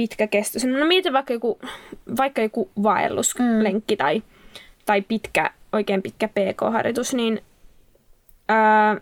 [0.00, 1.58] pitkäkestoisilla, no mietin vaikka joku,
[2.16, 3.98] vaikka joku vaelluslenkki mm.
[3.98, 4.22] tai,
[4.86, 7.42] tai pitkä, oikein pitkä PK-harjoitus, niin
[8.50, 9.00] öö,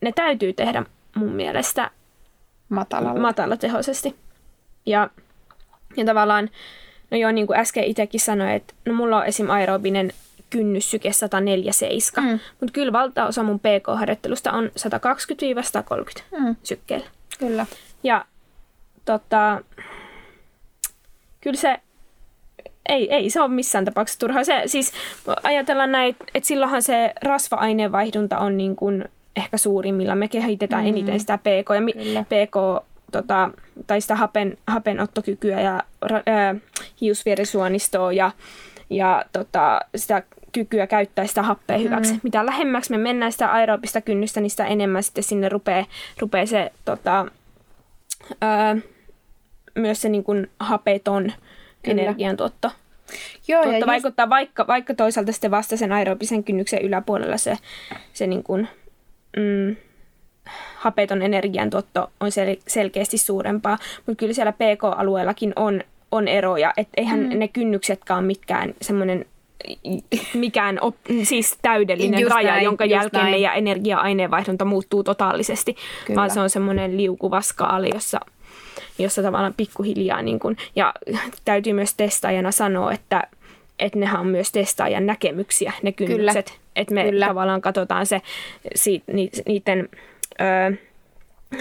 [0.00, 0.84] ne täytyy tehdä
[1.16, 1.90] mun mielestä
[2.68, 3.20] matalalla.
[3.20, 4.14] matalatehoisesti.
[4.86, 5.10] Ja,
[5.96, 6.50] ja tavallaan
[7.10, 9.50] No joo, niin kuin äsken itsekin sanoin, että no mulla on esim.
[9.50, 10.12] aerobinen
[10.50, 12.40] kynnyssyke 147, mm.
[12.60, 14.70] mutta kyllä valtaosa mun PK-harjoittelusta on
[16.30, 16.56] 120-130 mm.
[16.62, 17.06] sykkeellä.
[17.38, 17.66] Kyllä.
[18.02, 18.24] Ja
[19.08, 19.60] tota,
[21.40, 21.76] kyllä se,
[22.88, 24.44] ei, ei se ole missään tapauksessa turhaa.
[24.44, 24.92] Se, siis
[25.42, 29.04] ajatellaan näin, että silloinhan se rasva-aineenvaihdunta on niin kuin
[29.36, 30.14] ehkä suurimmilla.
[30.14, 30.88] Me kehitetään mm.
[30.88, 31.74] eniten sitä PK.
[31.74, 31.92] Ja mi,
[32.24, 33.50] PK tota,
[33.86, 35.82] tai sitä hapen, hapenottokykyä ja
[36.26, 36.54] ää,
[37.00, 38.30] hiusvierisuonistoa ja,
[38.90, 42.12] ja tota, sitä kykyä käyttää sitä happea hyväksi.
[42.12, 42.20] Mm.
[42.22, 45.84] Mitä lähemmäksi me mennään sitä aerobista kynnystä, niin sitä enemmän sitten sinne rupeaa,
[46.20, 47.26] rupeaa se tota,
[48.40, 48.76] ää,
[49.78, 51.32] myös se niin kuin hapeton
[51.82, 52.02] Kyllä.
[52.02, 52.70] energiantuotto.
[53.48, 54.30] Joo, tuotto ja vaikuttaa, just...
[54.30, 57.58] vaikka, vaikka toisaalta sitten vasta sen aerobisen kynnyksen yläpuolella se,
[58.12, 58.68] se niin kuin,
[59.36, 59.76] mm,
[60.76, 67.20] hapeton energiantuotto on sel- selkeästi suurempaa, mutta kyllä siellä PK-alueellakin on, on eroja, että eihän
[67.20, 67.38] mm.
[67.38, 69.24] ne kynnyksetkaan mitkään semmoinen
[70.34, 73.34] mikään op, siis täydellinen just raja, näin, jonka jälkeen näin.
[73.34, 76.16] meidän energia-aineenvaihdunta muuttuu totaalisesti, Kyllä.
[76.16, 78.20] vaan se on semmoinen liukuva skaali, jossa,
[78.98, 80.94] jossa tavallaan pikkuhiljaa, niin kun, ja
[81.44, 83.22] täytyy myös testaajana sanoa, että
[83.78, 86.58] että nehän on myös testaajan näkemyksiä, ne kynnykset.
[86.76, 87.26] Että me Kyllä.
[87.26, 88.22] tavallaan katsotaan se,
[88.74, 89.88] si, ni, niiden
[90.40, 90.44] ö,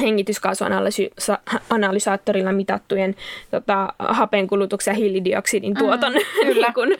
[0.01, 3.15] hengityskaasuanalysaattorilla mitattujen
[3.51, 6.19] tota, hapenkulutuksen ja hiilidioksidin mm, tuoton mm,
[6.53, 6.95] niin kun, ö,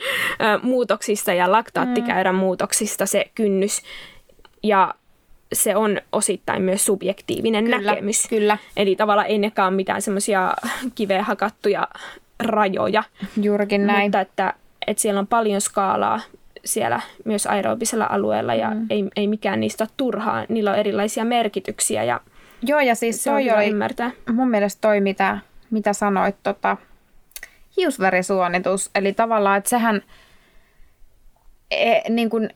[0.62, 2.40] muutoksista ja laktaattikäyrän mm.
[2.40, 3.82] muutoksista se kynnys.
[4.64, 4.94] Ja
[5.54, 8.28] se on osittain myös subjektiivinen Kyllä, näkemys.
[8.30, 8.58] kyllä.
[8.78, 10.54] Eli tavallaan ei nekaan mitään semmoisia
[10.96, 11.88] kiveen hakattuja
[12.40, 13.04] rajoja.
[13.42, 14.06] Juurikin näin.
[14.06, 14.54] Mutta että,
[14.88, 16.22] että siellä on paljon skaalaa
[16.66, 18.86] siellä myös aerobisella alueella ja mm.
[18.90, 20.46] ei, ei mikään niistä ole turhaa.
[20.50, 22.22] Niillä on erilaisia merkityksiä ja
[22.62, 24.12] Joo, ja siis se on toi oli ymmärtää.
[24.34, 25.38] mun mielestä toi, mitä,
[25.72, 26.78] mitä sanoit, tota,
[27.78, 28.90] hiusverisuonitus.
[28.96, 30.02] Eli tavallaan, että sehän,
[31.72, 32.50] e, niin kun,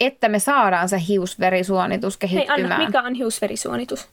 [0.00, 2.72] että me saadaan se hiusverisuonitus Hei kehittymään.
[2.72, 4.08] Anna, mikä on hiusverisuonitus?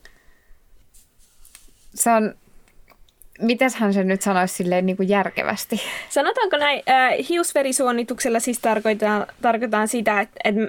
[1.96, 2.34] Se on,
[3.40, 5.82] mitäshän se nyt sanoisi silleen niin kuin järkevästi?
[6.10, 10.62] Sanotaanko näin, äh, hiusverisuonituksella siis tarkoitetaan, tarkoitetaan sitä, että, että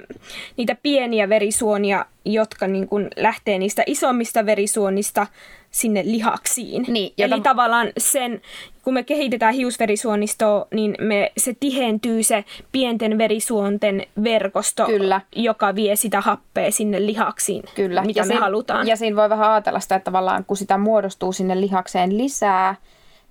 [0.57, 5.27] niitä pieniä verisuonia, jotka niin kuin lähtee niistä isommista verisuonista
[5.75, 6.85] sinne lihaksiin.
[6.87, 8.41] Niin, Eli jota- tavallaan sen,
[8.83, 15.21] kun me kehitetään hiusverisuonistoa, niin me, se tihentyy se pienten verisuonten verkosto, Kyllä.
[15.35, 18.01] joka vie sitä happea sinne lihaksiin, Kyllä.
[18.01, 18.87] mitä ja me siinä, halutaan.
[18.87, 22.75] Ja siinä voi vähän ajatella sitä, että tavallaan kun sitä muodostuu sinne lihakseen lisää,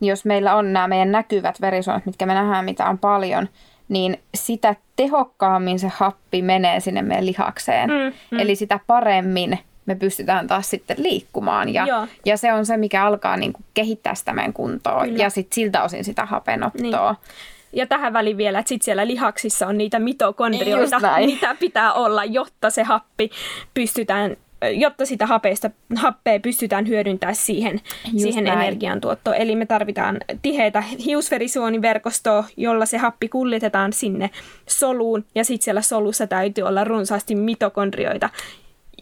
[0.00, 3.48] niin jos meillä on nämä meidän näkyvät verisuonet, mitkä me nähdään, mitä on paljon,
[3.88, 7.90] niin sitä tehokkaammin se happi menee sinne meidän lihakseen.
[7.90, 8.38] Mm, mm.
[8.38, 11.74] Eli sitä paremmin me pystytään taas sitten liikkumaan.
[11.74, 12.06] Ja, Joo.
[12.24, 15.04] ja se on se, mikä alkaa niin kuin kehittää sitä meidän kuntoa.
[15.04, 15.18] Kyllä.
[15.18, 17.12] Ja sitten siltä osin sitä hapenottoa.
[17.12, 17.34] Niin.
[17.72, 22.70] Ja tähän väliin vielä, että sit siellä lihaksissa on niitä mitokondrioita, mitä pitää olla, jotta
[22.70, 23.30] se happi
[23.74, 24.36] pystytään
[24.72, 27.80] jotta sitä hapeesta, happea pystytään hyödyntämään siihen,
[28.16, 28.60] siihen näin.
[28.60, 29.36] energiantuottoon.
[29.36, 34.30] Eli me tarvitaan tiheitä hiusverisuoniverkostoa, jolla se happi kullitetaan sinne
[34.68, 35.24] soluun.
[35.34, 38.30] Ja sitten siellä solussa täytyy olla runsaasti mitokondrioita,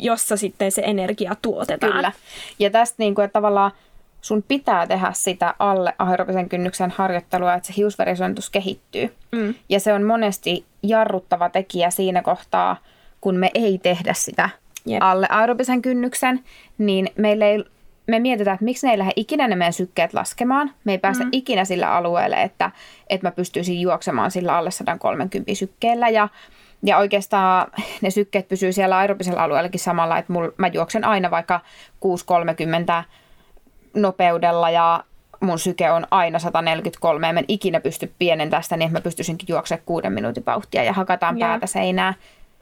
[0.02, 1.92] jossa sitten se energia tuotetaan.
[1.92, 2.12] Kyllä.
[2.58, 3.72] Ja tästä niin kuin, että tavallaan
[4.20, 9.14] sun pitää tehdä sitä alle aerobisen kynnyksen harjoittelua, että se hiusverisuonitus kehittyy.
[9.32, 9.54] Mm.
[9.68, 12.76] Ja se on monesti jarruttava tekijä siinä kohtaa,
[13.20, 14.50] kun me ei tehdä sitä
[14.86, 15.02] Jep.
[15.02, 16.44] alle aerobisen kynnyksen,
[16.78, 17.64] niin meillä ei,
[18.06, 20.70] me mietitään, että miksi ne ei lähde ikinä ne meidän sykkeet laskemaan.
[20.84, 21.30] Me ei päästä mm.
[21.32, 22.70] ikinä sillä alueelle, että,
[23.10, 26.08] että mä pystyisin juoksemaan sillä alle 130 sykkeellä.
[26.08, 26.28] Ja,
[26.83, 31.61] ja oikeastaan ne sykkeet pysyy siellä aerobisella alueellakin samalla, että mul, mä juoksen aina vaikka
[33.03, 33.05] 6.30
[33.95, 35.05] nopeudella ja
[35.40, 39.03] mun syke on aina 143 ja mä en ikinä pysty pienentämään sitä niin, että mä
[39.03, 41.49] pystyisinkin juoksemaan kuuden minuutin vauhtia ja hakataan Joo.
[41.49, 42.14] päätä seinää.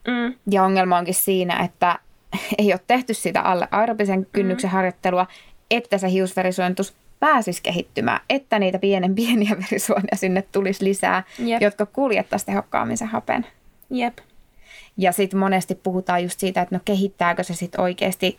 [0.09, 0.35] Mm.
[0.51, 1.99] Ja ongelma onkin siinä, että
[2.59, 4.73] ei ole tehty sitä alle aerobisen kynnyksen mm.
[4.73, 5.27] harjoittelua,
[5.71, 11.63] että se hiusverisuonitus pääsisi kehittymään, että niitä pienen pieniä verisuonia sinne tulisi lisää, Jep.
[11.63, 13.47] jotka kuljettaisiin tehokkaammin sen hapen.
[13.90, 14.18] Jep.
[14.96, 18.38] Ja sitten monesti puhutaan just siitä, että no kehittääkö se sitten oikeasti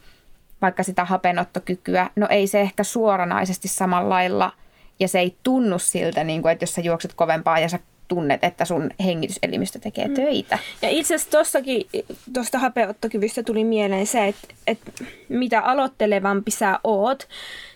[0.61, 2.09] vaikka sitä hapenottokykyä.
[2.15, 4.53] No ei se ehkä suoranaisesti samalla lailla
[4.99, 8.43] ja se ei tunnu siltä, niin kuin, että jos sä juokset kovempaa ja sä tunnet,
[8.43, 10.13] että sun hengityselimistö tekee mm.
[10.13, 10.59] töitä.
[10.81, 11.87] Ja itse asiassa tuossakin,
[12.33, 14.91] tuosta hapeottokyvystä tuli mieleen se, että, että
[15.29, 17.27] mitä aloittelevampi sä oot,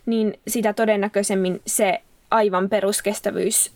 [0.05, 3.74] niin sitä todennäköisemmin se aivan peruskestävyys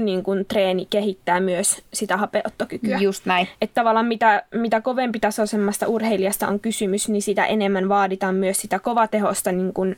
[0.00, 2.98] niin kun treeni kehittää myös sitä hapeottokykyä.
[2.98, 3.48] Just näin.
[3.60, 8.78] Että tavallaan mitä, mitä kovempi tasoisemmasta urheilijasta on kysymys, niin sitä enemmän vaaditaan myös sitä
[8.78, 9.96] kovatehosta niin kun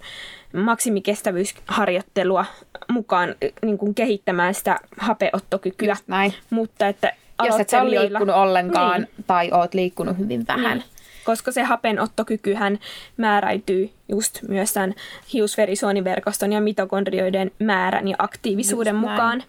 [0.56, 2.44] maksimikestävyysharjoittelua
[2.92, 5.88] mukaan niin kun kehittämään sitä hapeottokykyä.
[5.88, 6.34] Just näin.
[6.50, 7.12] Mutta että
[7.46, 9.24] Jos et sä ole liikkunut ollenkaan Niin.
[9.26, 10.78] tai oot liikkunut hyvin vähän.
[10.78, 10.97] Niin.
[11.28, 12.78] Koska se hapenottokykyhän
[13.16, 14.94] määräytyy just myös tämän
[15.32, 19.12] hiusverisuoniverkoston ja mitokondrioiden määrän ja aktiivisuuden Just näin.
[19.12, 19.42] mukaan.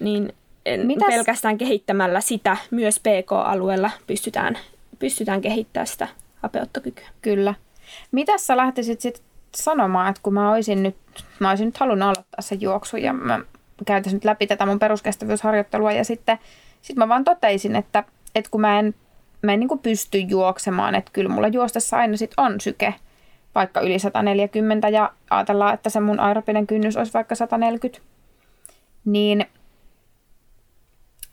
[0.00, 0.32] Niin
[0.66, 4.58] en- Mitäs- pelkästään kehittämällä sitä myös PK-alueella pystytään,
[4.98, 6.08] pystytään kehittämään sitä
[6.42, 7.08] hapeottokykyä.
[7.22, 7.54] Kyllä.
[8.12, 9.24] Mitä sä lähtisit sitten
[9.56, 10.96] sanomaan, että kun mä olisin nyt,
[11.38, 13.40] mä olisin nyt halunnut aloittaa sen juoksun ja mä
[13.86, 16.38] käytäisin nyt läpi tätä mun peruskestävyysharjoittelua ja sitten
[16.82, 18.94] sit mä vaan toteisin, että, että kun mä en,
[19.42, 22.94] mä en niin kuin pysty juoksemaan, että kyllä mulla juostessa aina sit on syke
[23.54, 28.00] vaikka yli 140 ja ajatellaan, että se mun aerobinen kynnys olisi vaikka 140,
[29.04, 29.46] niin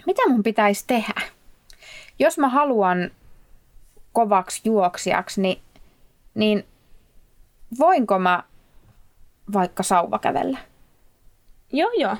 [0.05, 1.21] mitä mun pitäisi tehdä?
[2.19, 3.11] Jos mä haluan
[4.13, 5.61] kovaksi juoksijaksi, niin,
[6.35, 6.65] niin
[7.79, 8.43] voinko mä
[9.53, 10.57] vaikka sauvakävellä?
[11.73, 12.17] Joo, joo.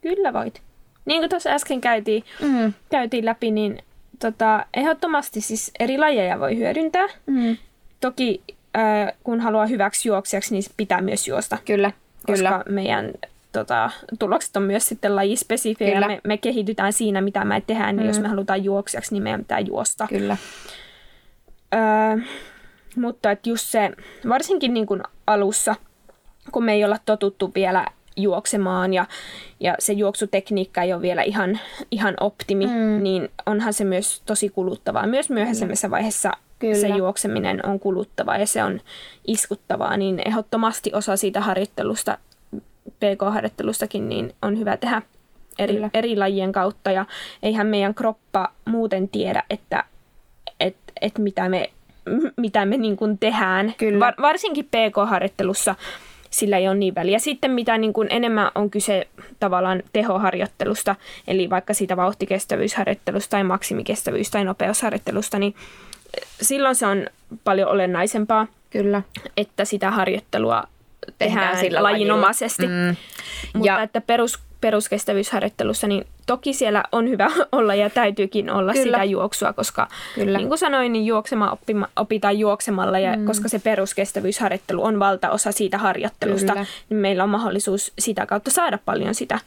[0.00, 0.62] Kyllä voit.
[1.04, 2.72] Niin kuin tuossa äsken käytiin, Mm.
[2.90, 3.82] käytiin läpi, niin
[4.20, 7.06] tota, ehdottomasti siis eri lajeja voi hyödyntää.
[7.26, 7.56] Mm.
[8.00, 8.42] Toki
[8.76, 11.58] äh, kun haluaa hyväksi juoksijaksi, niin pitää myös juosta.
[11.64, 11.92] Kyllä,
[12.26, 12.64] koska kyllä.
[12.68, 13.10] meidän
[13.52, 16.00] tota, tulokset on myös sitten lajispesifiä Kyllä.
[16.00, 17.96] ja me, me kehitytään siinä, mitä me tehdään.
[17.96, 18.06] Mm.
[18.06, 20.06] Jos me halutaan juoksijaksi, niin meidän pitää juosta.
[20.08, 20.36] Kyllä.
[21.74, 22.16] Öö,
[22.96, 23.90] mutta että just se,
[24.28, 25.74] varsinkin niin kuin alussa,
[26.52, 27.86] kun me ei olla totuttu vielä
[28.22, 29.06] juoksemaan ja,
[29.60, 33.02] ja se juoksutekniikka ei ole vielä ihan, ihan optimi, mm.
[33.02, 35.06] niin onhan se myös tosi kuluttavaa.
[35.06, 36.74] Myös myöhäisemmässä vaiheessa Kyllä.
[36.74, 38.80] se juokseminen on kuluttavaa ja se on
[39.26, 42.18] iskuttavaa, niin ehdottomasti osa siitä harjoittelusta,
[42.90, 45.02] PK-harjoittelustakin, niin on hyvä tehdä
[45.58, 46.90] eri, eri lajien kautta.
[46.90, 47.06] Ja
[47.42, 49.84] eihän meidän kroppa muuten tiedä, että
[50.60, 51.70] et, et mitä me,
[52.36, 53.74] mitä me niin kuin tehdään.
[53.78, 54.00] Kyllä.
[54.00, 55.74] Var, varsinkin PK-harjoittelussa
[56.30, 57.18] sillä ei ole niin väliä.
[57.18, 59.08] Sitten mitä niin kuin enemmän on kyse
[59.40, 65.54] tavallaan tehoharjoittelusta, eli vaikka siitä vauhtikestävyysharjoittelusta tai maksimikestävyys- tai nopeusharjoittelusta, niin
[66.42, 67.06] silloin se on
[67.44, 69.02] paljon olennaisempaa, Kyllä.
[69.36, 70.64] että sitä harjoittelua
[71.18, 72.66] tehdään, tehdään sillä lajinomaisesti.
[72.66, 72.96] Mm.
[73.54, 73.82] Mutta ja.
[73.82, 78.84] että perus, peruskestävyysharjoittelussa, niin toki siellä on hyvä olla ja täytyykin olla Kyllä.
[78.84, 80.38] sitä juoksua, koska Kyllä.
[80.38, 83.24] niin kuin sanoin, niin juoksema oppima, opitaan juoksemalla ja mm.
[83.24, 86.66] koska se peruskestävyysharjoittelu on valtaosa siitä harjoittelusta, Kyllä.
[86.90, 89.38] niin meillä on mahdollisuus sitä kautta saada paljon sitä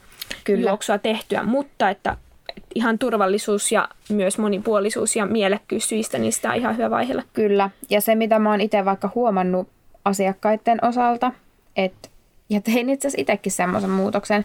[0.44, 0.70] Kyllä.
[0.70, 2.16] juoksua tehtyä, mutta että
[2.74, 7.22] ihan turvallisuus ja myös monipuolisuus ja mielekkyys syistä, niin sitä on ihan hyvä vaihella.
[7.32, 9.68] Kyllä, ja se mitä mä oon itse vaikka huomannut
[10.04, 11.32] asiakkaiden osalta,
[11.76, 12.08] että,
[12.48, 14.44] ja tein itse asiassa itsekin semmoisen muutoksen,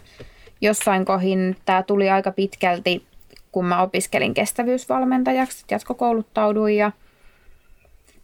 [0.60, 3.04] jossain kohin tämä tuli aika pitkälti,
[3.52, 6.92] kun mä opiskelin kestävyysvalmentajaksi, jatkokouluttauduin ja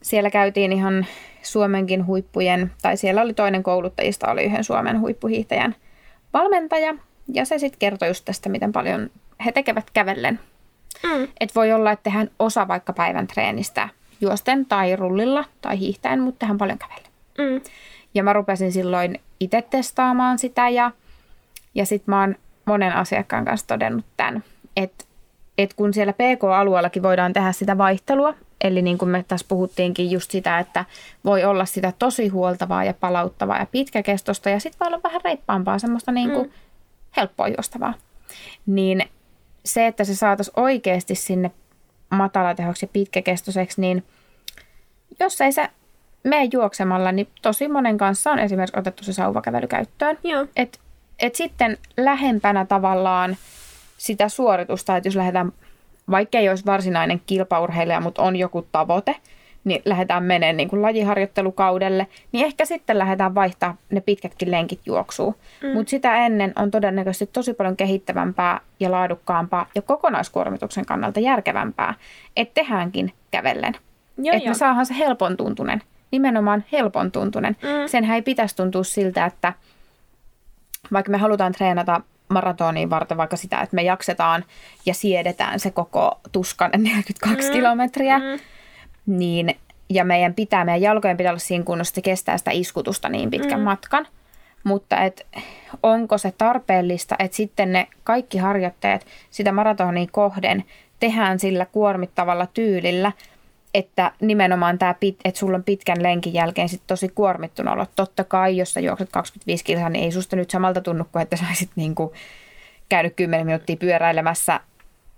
[0.02, 1.06] siellä käytiin ihan
[1.42, 5.74] Suomenkin huippujen, tai siellä oli toinen kouluttajista, oli yhden Suomen huippuhiihtäjän
[6.32, 6.94] valmentaja,
[7.32, 9.10] ja se sitten kertoi just tästä, miten paljon
[9.44, 10.40] he tekevät kävellen.
[11.02, 11.28] Mm.
[11.40, 13.88] Et voi olla, että tehdään osa vaikka päivän treenistä
[14.20, 17.10] juosten tai rullilla tai hiihtäen, mutta tehdään paljon kävellen.
[17.38, 17.60] Mm.
[18.14, 20.90] Ja mä rupesin silloin itse testaamaan sitä ja,
[21.76, 22.34] ja sitten mä oon
[22.64, 24.44] monen asiakkaan kanssa todennut tämän,
[24.76, 25.04] että
[25.58, 30.30] et kun siellä PK-alueellakin voidaan tehdä sitä vaihtelua, eli niin kuin me tässä puhuttiinkin just
[30.30, 30.84] sitä, että
[31.24, 35.78] voi olla sitä tosi huoltavaa ja palauttavaa ja pitkäkestosta ja sitten voi olla vähän reippaampaa,
[35.78, 36.52] semmoista niin kuin mm.
[37.16, 37.94] helppoa juostavaa.
[38.66, 39.02] Niin
[39.64, 41.50] se, että se saataisiin oikeasti sinne
[42.10, 44.04] matalatehoksi ja pitkäkestoiseksi, niin
[45.20, 45.68] jos ei se
[46.24, 50.18] mene juoksemalla, niin tosi monen kanssa on esimerkiksi otettu se sauvakävely käyttöön.
[50.24, 50.46] Joo.
[50.56, 50.80] Et,
[51.18, 53.36] et sitten lähempänä tavallaan
[53.98, 55.52] sitä suoritusta, että jos lähdetään,
[56.10, 59.16] vaikka ei olisi varsinainen kilpaurheilija, mutta on joku tavoite,
[59.64, 65.34] niin lähdetään menemään niin kuin lajiharjoittelukaudelle, niin ehkä sitten lähdetään vaihtaa ne pitkätkin lenkit juoksuun.
[65.62, 65.68] Mm.
[65.68, 71.94] Mutta sitä ennen on todennäköisesti tosi paljon kehittävämpää ja laadukkaampaa ja kokonaiskuormituksen kannalta järkevämpää,
[72.36, 73.74] että tehdäänkin kävellen.
[74.32, 77.56] Että me saadaan se helpon tuntunen, nimenomaan helpon tuntunen.
[77.62, 77.88] Mm.
[77.88, 79.52] Senhän ei pitäisi tuntua siltä, että
[80.92, 84.44] vaikka me halutaan treenata maratoniin varten vaikka sitä, että me jaksetaan
[84.86, 87.52] ja siedetään se koko tuskan 42 mm.
[87.52, 88.38] kilometriä, mm
[89.06, 89.56] niin,
[89.90, 93.30] ja meidän pitää, meidän jalkojen pitää olla siinä kunnossa, että se kestää sitä iskutusta niin
[93.30, 93.64] pitkän mm.
[93.64, 94.06] matkan.
[94.64, 95.26] Mutta et,
[95.82, 100.64] onko se tarpeellista, että sitten ne kaikki harjoitteet sitä maratonia kohden
[101.00, 103.12] tehdään sillä kuormittavalla tyylillä,
[103.74, 107.86] että nimenomaan tämä, että sulla on pitkän lenkin jälkeen sit tosi kuormittunut olo.
[107.96, 111.36] Totta kai, jos sä juokset 25 kilsaa, niin ei susta nyt samalta tunnu kuin, että
[111.36, 112.12] sä olisit niinku
[112.88, 114.60] käynyt 10 minuuttia pyöräilemässä,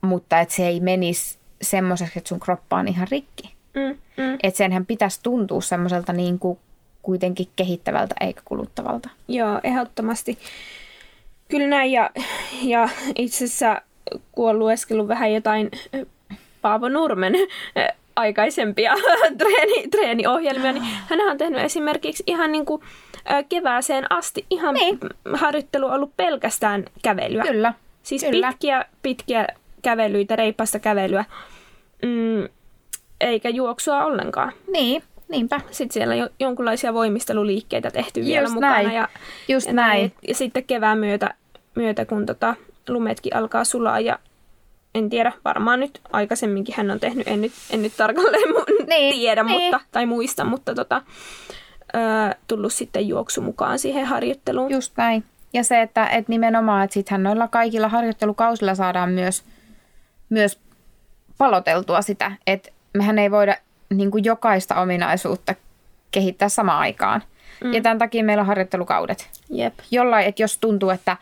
[0.00, 3.54] mutta että se ei menisi semmoiseksi, että sun kroppa on ihan rikki.
[3.74, 4.38] Mm, mm.
[4.42, 6.58] Että senhän pitäisi tuntua semmoiselta niin kuin
[7.02, 9.11] kuitenkin kehittävältä eikä kuluttavalta.
[9.28, 10.38] Joo, ehdottomasti.
[11.48, 12.11] Kyllä näin ja,
[12.62, 13.82] ja itse asiassa
[14.32, 15.70] kun on lueskellut vähän jotain
[16.62, 17.32] Paavo Nurmen
[18.18, 18.94] aikaisempia
[19.38, 22.83] treeni, treeniohjelmia, niin hän on tehnyt esimerkiksi ihan niin kuin
[23.48, 24.98] kevääseen asti ihan niin.
[25.35, 27.42] harjoittelu ollut pelkästään kävelyä.
[27.42, 27.74] Kyllä.
[28.02, 28.48] Siis Kyllä.
[28.48, 29.46] pitkiä, pitkiä
[29.83, 31.24] kävelyitä, reipasta kävelyä.
[32.02, 32.48] Mm,
[33.20, 34.52] eikä juoksua ollenkaan.
[34.72, 35.61] Niin, niinpä.
[35.70, 38.72] Sitten siellä on jonkinlaisia voimisteluliikkeitä tehty Just vielä mukana.
[38.72, 38.92] Näin.
[38.92, 39.09] Ja,
[39.48, 39.98] Just ja näin.
[39.98, 40.12] näin.
[40.28, 41.35] Ja sitten kevään myötä,
[41.74, 42.54] myötä kun tota,
[42.88, 44.18] lumetkin alkaa sulaa ja
[44.98, 49.14] en tiedä, varmaan nyt aikaisemminkin hän on tehnyt, en nyt, en nyt tarkalleen mu- niin,
[49.14, 49.62] tiedä niin.
[49.62, 51.02] Mutta, tai muista, mutta tota,
[51.94, 54.70] ö, tullut sitten juoksu mukaan siihen harjoitteluun.
[54.70, 55.24] Just näin.
[55.52, 59.44] Ja se, että, että nimenomaan, että sittenhän noilla kaikilla harjoittelukausilla saadaan myös,
[60.28, 60.58] myös
[61.38, 63.56] paloteltua sitä, että mehän ei voida
[63.94, 65.54] niin kuin jokaista ominaisuutta
[66.11, 67.22] kehittää samaan aikaan.
[67.64, 67.72] Mm.
[67.72, 69.30] Ja tämän takia meillä on harjoittelukaudet.
[69.50, 69.74] Jep.
[69.90, 71.16] Jollain, että jos tuntuu, että,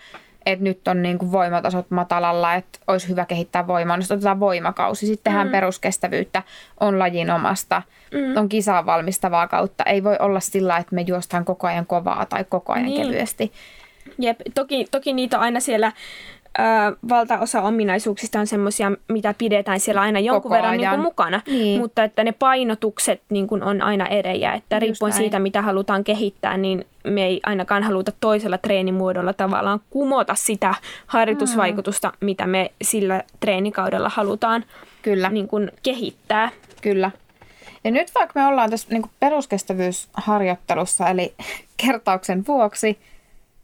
[0.47, 5.07] että nyt on niin kuin voimatasot matalalla, että olisi hyvä kehittää voimaa, niin otetaan voimakausi.
[5.07, 5.53] Sitten tehdään mm.
[5.53, 6.43] peruskestävyyttä,
[6.81, 8.37] on lajin omasta, mm.
[8.37, 9.85] on kisaan valmistavaa kautta.
[9.85, 13.07] Ei voi olla sillä, että me juostaan koko ajan kovaa tai koko ajan niin.
[13.07, 13.53] kevyesti.
[14.19, 15.93] Jep, toki, toki niitä on aina siellä
[16.59, 16.63] ö,
[17.09, 21.81] valtaosa ominaisuuksista on semmoisia, mitä pidetään siellä aina jonkun Koko verran niin kuin mukana, Niin.
[21.81, 25.23] mutta että ne painotukset niin kuin on aina erejä, että Just riippuen näin.
[25.23, 30.75] siitä, mitä halutaan kehittää, niin me ei ainakaan haluta toisella treenimuodolla tavallaan kumota sitä
[31.07, 32.25] harjoitusvaikutusta, Mm.
[32.27, 34.65] mitä me sillä treenikaudella halutaan
[35.03, 35.29] Kyllä.
[35.31, 36.51] niin kuin kehittää.
[36.83, 37.11] Kyllä.
[37.85, 41.35] Ja nyt vaikka me ollaan tässä niin peruskestävyysharjoittelussa, eli
[41.87, 42.99] kertauksen vuoksi,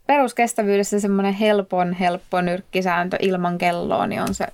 [0.07, 4.47] peruskestävyydessä semmoinen helpon, helppo nyrkkisääntö ilman kelloa, niin on se,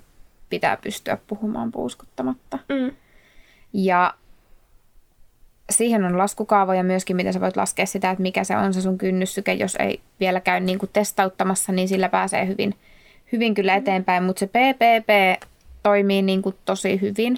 [0.49, 2.59] pitää pystyä puhumaan puuskuttamatta.
[2.69, 2.95] Mm.
[3.73, 4.13] Ja
[5.69, 8.97] siihen on laskukaavoja myöskin, miten sä voit laskea sitä, että mikä se on se sun
[8.97, 12.75] kynnyssyke, jos ei vielä käy niin kuin testauttamassa, niin sillä pääsee hyvin,
[13.31, 14.23] hyvin kyllä eteenpäin.
[14.23, 15.43] Mutta se PPP
[15.83, 17.37] toimii niin kuin tosi hyvin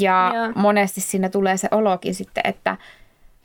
[0.00, 0.52] ja Joo.
[0.54, 2.76] monesti siinä tulee se olokin sitten, että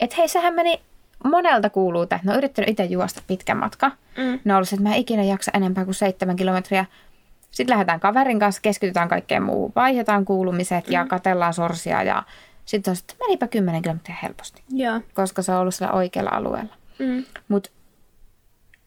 [0.00, 0.80] et hei, sehän meni
[1.26, 3.90] monelta kuuluu, että ne on yrittänyt itse juosta pitkän matka.
[4.16, 4.40] Mm.
[4.44, 6.84] Ne on ollut, se, että mä en ikinä jaksa enempää kuin seitsemän kilometriä.
[7.50, 9.72] Sitten lähdetään kaverin kanssa, keskitytään kaikkeen muuhun.
[9.76, 12.22] Vaihdetaan kuulumiset ja katellaan sorsia ja
[12.64, 15.00] sitten on sitten, menipä 10 kilometriä helposti, Joo.
[15.14, 16.74] koska se on ollut siellä oikealla alueella.
[16.98, 17.24] Mm.
[17.48, 17.70] Mutta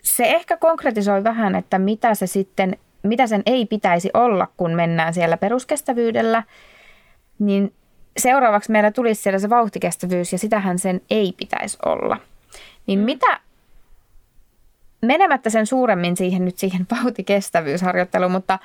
[0.03, 5.13] se ehkä konkretisoi vähän, että mitä se sitten, mitä sen ei pitäisi olla, kun mennään
[5.13, 6.43] siellä peruskestävyydellä.
[7.39, 7.73] Niin
[8.19, 12.17] seuraavaksi meillä tulisi siellä se vauhtikestävyys ja sitähän sen ei pitäisi olla.
[12.87, 13.39] Niin mitä,
[15.01, 18.59] menemättä sen suuremmin siihen nyt siihen vauhtikestävyysharjoitteluun, mutta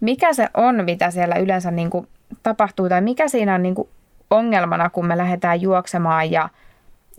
[0.00, 2.08] mikä se on, mitä siellä yleensä niin kuin
[2.42, 3.88] tapahtuu tai mikä siinä on niin kuin
[4.30, 6.48] ongelmana, kun me lähdetään juoksemaan ja,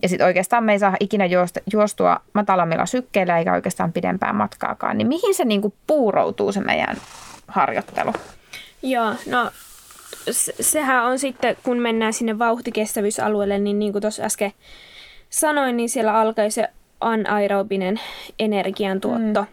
[0.02, 4.98] ja sitten oikeastaan me ei saa ikinä juosta, juostua matalammilla sykkeillä eikä oikeastaan pidempään matkaakaan,
[4.98, 6.96] niin mihin se niin kuin puuroutuu se meidän
[7.48, 8.12] harjoittelu?
[8.82, 9.50] Joo, no
[10.60, 14.52] sehän on sitten, kun mennään sinne vauhtikestävyysalueelle, niin niin kuin tuossa äsken
[15.30, 16.68] sanoin, niin siellä alkaa se
[17.00, 18.00] anaerobinen
[18.38, 19.46] energiantuotto mm.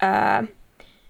[0.00, 0.44] ää,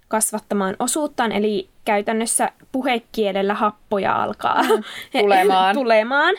[0.08, 5.20] kasvattamaan osuuttaan, eli käytännössä puhekielellä happoja alkaa Mm.
[5.20, 5.74] Tulemaan.
[5.82, 6.34] tulemaan.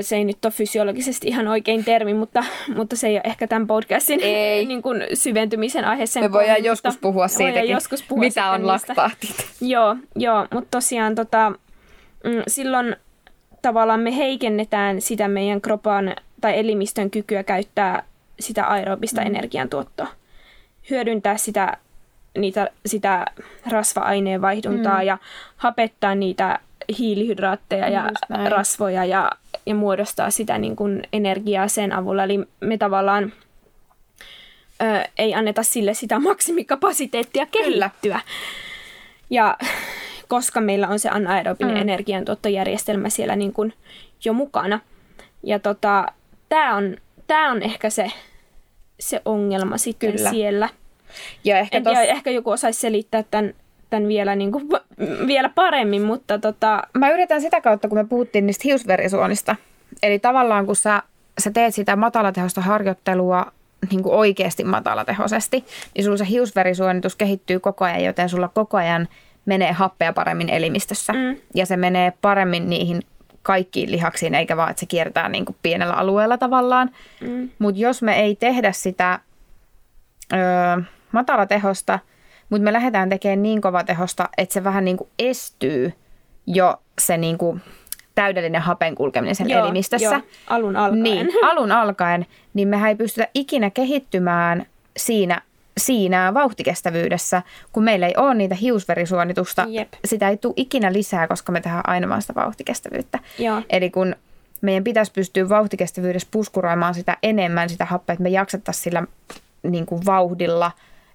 [0.00, 2.44] Se ei nyt ole fysiologisesti ihan oikein termi, mutta,
[2.76, 4.66] mutta se ei ole ehkä tämän podcastin Ei.
[4.66, 8.62] niin kuin syventymisen aihe sen Me voidaan kohdin, joskus puhua siitäkin, joskus puhua mitä on
[8.62, 8.72] niistä.
[8.72, 9.46] laktaatit.
[9.60, 11.52] Joo, joo mutta tosiaan tota,
[12.24, 12.96] mm, silloin
[13.62, 18.02] tavallaan me heikennetään sitä meidän kropan tai elimistön kykyä käyttää
[18.40, 19.26] sitä aerobista mm.
[19.26, 20.08] energiantuottoa.
[20.90, 21.76] Hyödyntää sitä,
[22.38, 23.26] niitä, sitä
[23.70, 25.06] rasva-aineen vaihduntaa mm.
[25.06, 25.18] ja
[25.56, 26.58] hapettaa niitä
[26.98, 28.52] hiilihydraatteja ja näin.
[28.52, 29.30] rasvoja ja,
[29.66, 32.24] ja muodostaa sitä niin kuin energiaa sen avulla.
[32.24, 33.32] Eli me tavallaan
[34.82, 38.20] ö, ei anneta sille sitä maksimikapasiteettia kehittyä.
[39.30, 39.56] Ja
[40.28, 41.78] koska meillä on se anaerobinen Mm.
[41.78, 41.82] mm.
[41.82, 43.72] energiantuottojärjestelmä siellä niin kuin
[44.24, 44.80] jo mukana.
[45.42, 46.06] Ja tota,
[46.48, 48.10] tämä on, tää on ehkä se,
[49.00, 50.30] se ongelma sitten Kyllä.
[50.30, 50.68] siellä.
[51.44, 53.54] Ja ehkä En tos, tiedä, ehkä joku osaisi selittää tämän,
[53.94, 54.68] tämän vielä, niin kuin,
[55.26, 59.56] vielä paremmin, mutta tota, mä yritän sitä kautta, kun me puhuttiin niistä hiusverisuonista.
[60.02, 61.02] Eli tavallaan kun sä,
[61.38, 63.52] sä teet sitä matalatehosta harjoittelua
[63.90, 65.64] niin kuin oikeasti matalatehoisesti,
[65.94, 69.08] niin sulla se hiusverisuonitus kehittyy koko ajan, joten sulla koko ajan
[69.46, 71.12] menee happea paremmin elimistössä.
[71.12, 71.36] Mm.
[71.54, 73.02] Ja se menee paremmin niihin
[73.42, 76.90] kaikkiin lihaksiin, eikä vaan, että se kiertää niin kuin pienellä alueella tavallaan.
[77.20, 79.20] mm, Mutta jos me ei tehdä sitä
[80.32, 80.82] öö,
[81.12, 81.98] matalatehosta,
[82.50, 85.92] mutta me lähdetään tekemään niin kova tehosta, että se vähän niin kuin estyy
[86.46, 87.62] jo se niin kuin
[88.14, 90.06] täydellinen hapen kulkeminen sen joo, elimistössä.
[90.06, 91.02] joo, alun alkaen.
[91.02, 94.66] Niin, alun alkaen, niin mehän ei pystytä ikinä kehittymään
[94.96, 95.42] siinä,
[95.78, 97.42] siinä vauhtikestävyydessä,
[97.72, 99.66] kun meillä ei ole niitä hiusverisuonitusta.
[99.68, 99.92] Jep.
[100.04, 103.18] Sitä ei tule ikinä lisää, koska me tehdään aina vaan sitä vauhtikestävyyttä.
[103.38, 103.62] Joo.
[103.70, 104.16] Eli kun
[104.60, 109.02] meidän pitäisi pystyä vauhtikestävyydessä puskuroimaan sitä enemmän, sitä happea, että me jaksettaisiin sillä
[109.62, 110.70] niin kuin vauhdilla,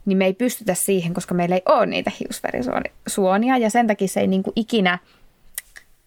[0.05, 3.57] niin me ei pystytä siihen, koska meillä ei ole niitä hiusverisuonia.
[3.57, 4.99] Ja sen takia se ei niin kuin ikinä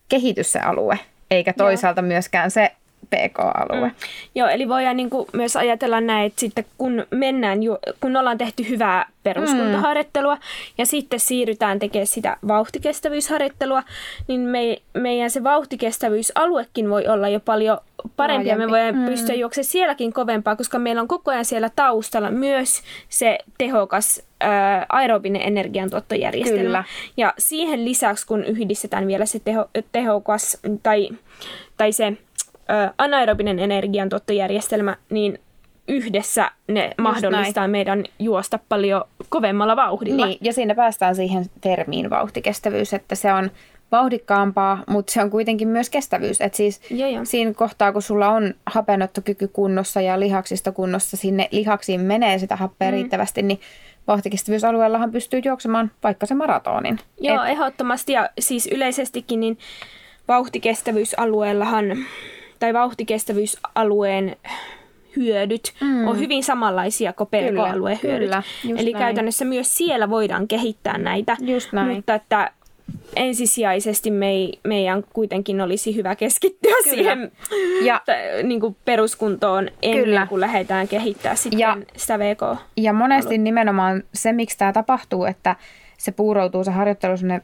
[0.09, 0.99] kehity se alue,
[1.31, 2.73] eikä toisaalta myöskään se
[3.11, 3.89] PK-alue.
[3.89, 3.95] Mm.
[4.35, 8.39] Joo, eli voidaan niin kuin myös ajatella näin, että sitten kun mennään, ju- kun ollaan
[8.39, 10.41] tehty hyvää peruskuntaharjoittelua mm.
[10.79, 13.83] ja sitten siirrytään tekemään sitä vauhtikestävyysharjoittelua,
[14.29, 17.79] niin me, meidän se vauhtikestävyysaluekin voi olla jo paljon
[18.17, 19.05] parempi ja me voidaan mm.
[19.05, 24.87] pystyä juoksemaan sielläkin kovempaa, koska meillä on koko ajan siellä taustalla myös se tehokas ää,
[24.89, 26.63] aerobinen energiantuottojärjestelmä.
[26.63, 26.85] Kyllä.
[27.17, 31.09] Ja siihen lisäksi, kun yhdistetään vielä se teho, tehokas tai,
[31.77, 32.13] tai se
[32.99, 35.39] anaerobinen energiantuottojärjestelmä, niin
[35.89, 40.27] yhdessä ne mahdollistaa meidän juosta paljon kovemmalla vauhdilla.
[40.27, 43.51] Niin, ja siinä päästään siihen termiin vauhtikestävyys, että se on
[43.93, 46.41] vauhdikkaampaa, mutta se on kuitenkin myös kestävyys.
[46.41, 47.25] Et siis Joo, joo.
[47.25, 52.89] siinä kohtaa, kun sulla on hapenottokyky kunnossa ja lihaksista kunnossa, sinne lihaksiin menee sitä happea
[52.89, 52.93] mm.
[52.93, 53.61] riittävästi, niin
[54.09, 56.99] vauhtikestävyysalueellahan pystyy juoksemaan vaikka se maratonin.
[57.21, 57.51] Joo, Et...
[57.51, 58.13] ehdottomasti.
[58.13, 59.59] Ja siis yleisestikin niin
[60.29, 61.97] vauhtikestävyysalueellahan
[62.63, 64.37] tai vauhtikestävyysalueen
[65.17, 66.09] hyödyt mm.
[66.09, 68.21] on hyvin samanlaisia kuin PK-alueen hyödyt.
[68.29, 69.05] Kyllä, Eli näin.
[69.05, 71.37] käytännössä myös siellä voidaan kehittää näitä.
[71.41, 71.97] Just näin.
[71.97, 72.51] Mutta että
[73.17, 76.95] ensisijaisesti me ei, meidän kuitenkin olisi hyvä keskittyä Kyllä.
[76.95, 77.33] siihen
[77.83, 80.27] ja, t- niin kuin peruskuntoon ennen Kyllä.
[80.27, 82.61] kuin lähdetään kehittää sitten ja, sitä VK.
[82.77, 85.57] Ja monesti nimenomaan se, miksi tämä tapahtuu, että
[85.99, 87.43] se puuroutuu se harjoittelu sinne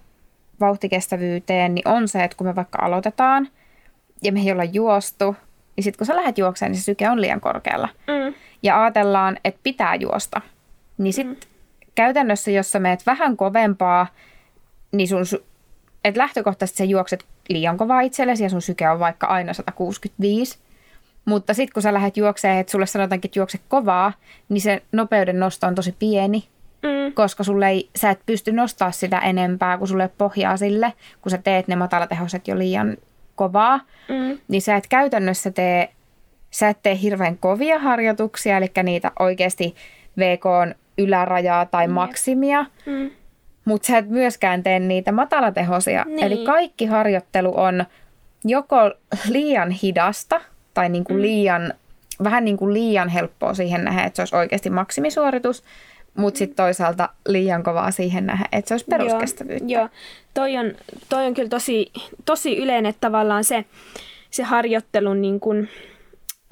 [0.61, 3.49] vauhtikestävyyteen, niin on se, että kun me vaikka aloitetaan
[4.23, 5.37] ja me ei olla juostu,
[5.77, 7.89] niin sitten kun sä lähdet juokseen, niin se syke on liian korkealla.
[8.07, 8.35] Mm.
[8.63, 10.41] Ja ajatellaan, että pitää juosta.
[10.99, 11.51] Niin sitten mm.
[11.95, 14.07] käytännössä, jos sä meet vähän kovempaa,
[14.93, 15.25] niin sun,
[16.05, 20.59] että lähtökohtaisesti sä juokset liian kovaa itsellesi ja sun syke on vaikka aina 165.
[21.25, 24.13] Mutta sitten kun sä lähdet juokseen, että sulle sanotaankin, että juokse kovaa,
[24.49, 26.49] niin se nopeuden nosto on tosi pieni.
[26.83, 27.13] Mm.
[27.13, 31.39] Koska sulle ei, sä et pysty nostaa sitä enempää, kun sulle pohjaa sille, kun sä
[31.39, 32.97] teet ne matalatehoiset jo liian
[33.39, 34.39] kovaa, mm.
[34.49, 35.89] niin sä et käytännössä tee,
[36.51, 39.75] sä et tee hirveän kovia harjoituksia, eli niitä oikeasti
[40.19, 41.93] VK on ylärajaa tai mm.
[41.93, 43.11] maksimia, mm.
[43.65, 46.05] mutta sä et myöskään tee niitä matalatehoisia.
[46.05, 46.25] Niin.
[46.25, 47.85] Eli kaikki harjoittelu on
[48.45, 48.77] joko
[49.29, 50.41] liian hidasta
[50.75, 51.23] tai niin kuin mm.
[51.23, 51.75] liian,
[52.25, 55.65] vähän niin kuin liian helppoa siihen nähdä, että se olisi oikeasti maksimisuoritus,
[56.19, 59.73] mutta sitten toisaalta liian kovaa siihen nähdä, että se olisi peruskestävyyttä.
[59.73, 59.89] Joo, joo.
[60.35, 60.73] Toi, on,
[61.09, 61.93] toi on kyllä tosi,
[62.25, 63.65] tosi yleinen, että tavallaan se,
[64.31, 65.69] se harjoittelun niin kuin,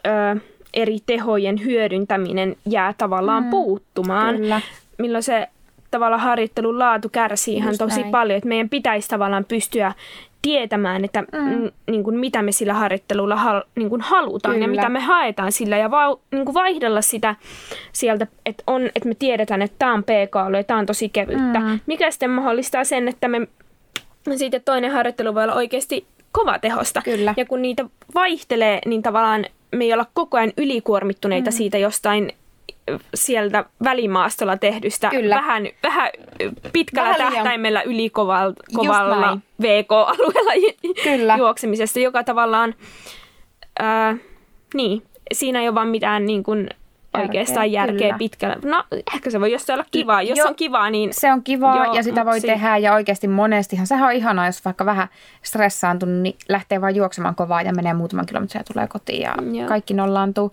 [0.07, 0.41] ö,
[0.75, 4.37] eri tehojen hyödyntäminen jää tavallaan mm, puuttumaan.
[4.37, 4.61] Kyllä.
[4.99, 5.49] Milloin se
[5.97, 8.11] tavallaan harjoittelun laatu kärsii ihan tosi näin.
[8.11, 9.93] paljon, että meidän pitäisi tavallaan pystyä
[10.43, 11.71] tietämään, että mm.
[11.91, 14.65] niin kuin, mitä me sillä harjoittelulla hal, niin kuin halutaan Kyllä.
[14.65, 17.37] ja mitä me haetaan sillä ja va, niin kuin vaihdella sitä
[17.93, 21.61] sieltä, että, on, että me tiedetään, että tämä on pk-alue ja tämä on tosi kevyttä.
[21.61, 21.81] Mm.
[21.87, 23.47] Mikä sitten mahdollistaa sen, että me
[24.37, 27.03] sitten toinen harjoittelu voi olla oikeasti kova tehosta.
[27.05, 27.35] Kyllä.
[27.37, 27.85] Ja kun niitä
[28.15, 31.55] vaihtelee, niin tavallaan me ei olla koko ajan ylikuormittuneita mm.
[31.55, 32.33] siitä jostain
[33.15, 35.35] sieltä välimaastolla tehdystä Kyllä.
[35.35, 36.11] vähän, vähän
[36.73, 40.53] pitkällä vähän tähtäimellä ylikovalla VK-alueella
[41.05, 41.37] Kyllä.
[41.37, 42.75] juoksemisesta, joka tavallaan,
[43.79, 44.17] ää,
[44.75, 46.69] niin, siinä ei ole vaan mitään niin kuin,
[47.21, 48.19] oikeastaan järkeä kyllä.
[48.19, 48.57] pitkällä.
[48.65, 48.85] No
[49.15, 50.23] ehkä se voi jossain olla kivaa.
[50.23, 51.15] Jos jo, on kivaa, niin...
[51.15, 53.87] Se on kivaa joo, ja sitä voi si- tehdä ja oikeasti monestihan.
[53.87, 55.09] Sehän on ihanaa, jos vaikka vähän
[55.43, 59.69] stressaantunut, niin lähtee vaan juoksemaan kovaa ja menee muutaman kilometrin ja tulee kotiin ja joo.
[59.69, 60.53] kaikki nollaantuu.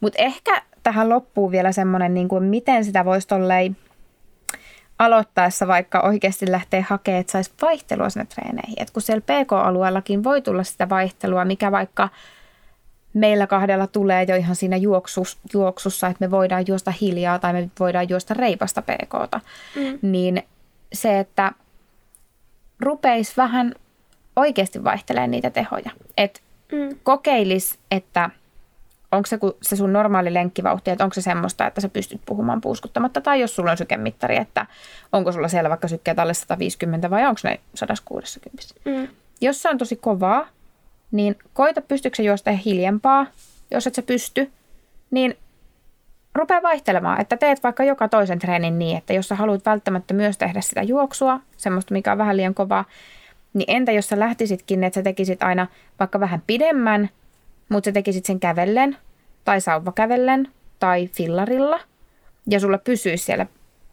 [0.00, 3.72] Mutta ehkä tähän loppuu vielä semmoinen, niin kuin, miten sitä voisi tollei
[4.98, 8.82] aloittaessa vaikka oikeasti lähtee hakemaan, että saisi vaihtelua sinne treeneihin.
[8.82, 12.08] Et kun siellä PK-alueellakin voi tulla sitä vaihtelua, mikä vaikka
[13.14, 17.70] meillä kahdella tulee jo ihan siinä juoksus, juoksussa, että me voidaan juosta hiljaa tai me
[17.80, 19.40] voidaan juosta reipasta PKta,
[19.76, 19.98] mm.
[20.02, 20.42] niin
[20.92, 21.52] se, että
[22.80, 23.74] rupeisi vähän
[24.36, 25.90] oikeasti vaihtelemaan niitä tehoja.
[26.16, 26.40] Että
[26.72, 26.98] mm.
[27.02, 28.30] kokeilis, että–
[29.14, 33.20] onko se se sun normaali lenkkivauhti, että onko se semmoista, että sä pystyt puhumaan puuskuttamatta,
[33.20, 34.66] tai jos sulla on sykemittari, että
[35.12, 38.62] onko sulla siellä vaikka sykkeet alle 150 vai onko ne 160.
[38.84, 39.08] Mm.
[39.40, 40.48] Jos se on tosi kovaa,
[41.12, 43.26] niin koita pystyykö se juosta hiljempaa,
[43.70, 44.50] jos et sä pysty,
[45.10, 45.36] niin
[46.34, 50.38] rupea vaihtelemaan, että teet vaikka joka toisen treenin niin, että jos sä haluat välttämättä myös
[50.38, 52.84] tehdä sitä juoksua, semmoista mikä on vähän liian kovaa,
[53.54, 55.66] niin entä jos sä lähtisitkin, että sä tekisit aina
[55.98, 57.10] vaikka vähän pidemmän,
[57.68, 58.96] mutta sä tekisit sen kävellen
[59.44, 60.48] tai sauvakävellen
[60.78, 61.80] tai fillarilla
[62.50, 63.46] ja sulla pysyisi siellä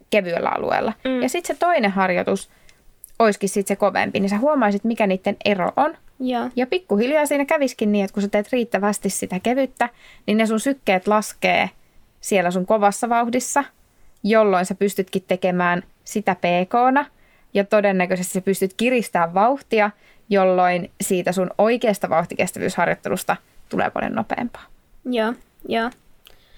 [0.09, 0.93] kevyellä alueella.
[1.03, 1.21] Mm.
[1.21, 2.49] Ja sitten se toinen harjoitus
[3.19, 5.97] olisikin sitten se kovempi, niin sä huomaisit, mikä niiden ero on.
[6.19, 9.89] Ja, ja pikkuhiljaa siinä käviskin niin, että kun sä teet riittävästi sitä kevyttä,
[10.27, 11.69] niin ne sun sykkeet laskee
[12.21, 13.63] siellä sun kovassa vauhdissa,
[14.23, 17.07] jolloin sä pystytkin tekemään sitä pk
[17.53, 19.91] ja todennäköisesti sä pystyt kiristämään vauhtia,
[20.29, 23.35] jolloin siitä sun oikeasta vauhtikestävyysharjoittelusta–
[23.71, 24.65] tulee paljon nopeampaa.
[25.05, 25.33] Joo,
[25.67, 25.89] joo.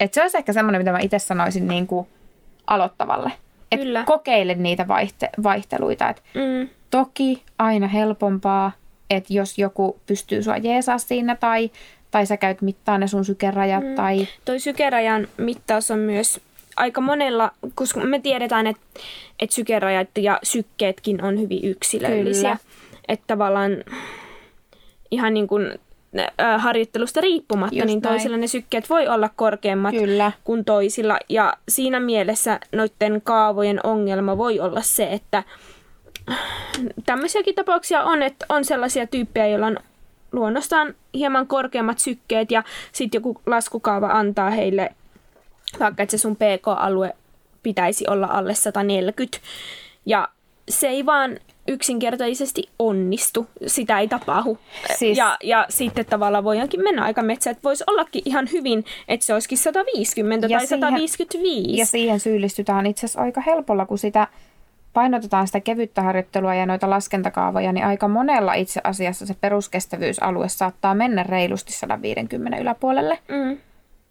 [0.00, 2.06] Et se olisi ehkä semmoinen, mitä mä itse sanoisin niin kuin
[2.66, 3.32] aloittavalle.
[3.72, 4.04] Et Kyllä.
[4.06, 6.08] kokeile niitä vaihte- vaihteluita.
[6.08, 6.68] Et mm.
[6.90, 8.72] Toki aina helpompaa,
[9.10, 11.70] että jos joku pystyy sua jeesaa siinä tai,
[12.10, 13.84] tai sä käyt mittaan ne sun sykerajat.
[13.84, 13.94] Mm.
[13.94, 14.28] Tai...
[14.44, 16.40] Toi sykerajan mittaus on myös
[16.76, 18.82] aika monella, koska me tiedetään, että,
[19.40, 22.56] että sykerajat ja sykkeetkin on hyvin yksilöllisiä.
[23.08, 23.72] Että tavallaan
[25.10, 25.80] ihan niin kuin
[26.58, 28.40] harjoittelusta riippumatta, Just niin toisilla näin.
[28.40, 30.32] ne sykkeet voi olla korkeammat Kyllä.
[30.44, 31.18] kuin toisilla.
[31.28, 35.42] Ja siinä mielessä noiden kaavojen ongelma voi olla se, että
[37.06, 39.78] tämmöisiäkin tapauksia on, että on sellaisia tyyppejä, joilla on
[40.32, 42.62] luonnostaan hieman korkeammat sykkeet ja
[42.92, 44.94] sitten joku laskukaava antaa heille
[45.80, 47.14] vaikka, että se sun PK-alue
[47.62, 49.38] pitäisi olla alle 140.
[50.06, 50.28] Ja
[50.68, 51.38] se ei vaan
[51.68, 54.58] yksinkertaisesti onnistu, sitä ei tapahdu.
[54.96, 59.26] Siis- Ja, ja sitten tavallaan voidaankin mennä aika metsään, että voisi ollakin ihan hyvin, että
[59.26, 61.78] se olisikin 150 Ja tai siihen- 155.
[61.78, 64.28] Ja siihen syyllistytään itse asiassa aika helpolla, kun sitä
[64.92, 70.94] painotetaan sitä kevyttä harjoittelua ja noita laskentakaavoja, niin aika monella itse asiassa se peruskestävyysalue saattaa
[70.94, 73.18] mennä reilusti 150 yläpuolelle.
[73.28, 73.58] mm.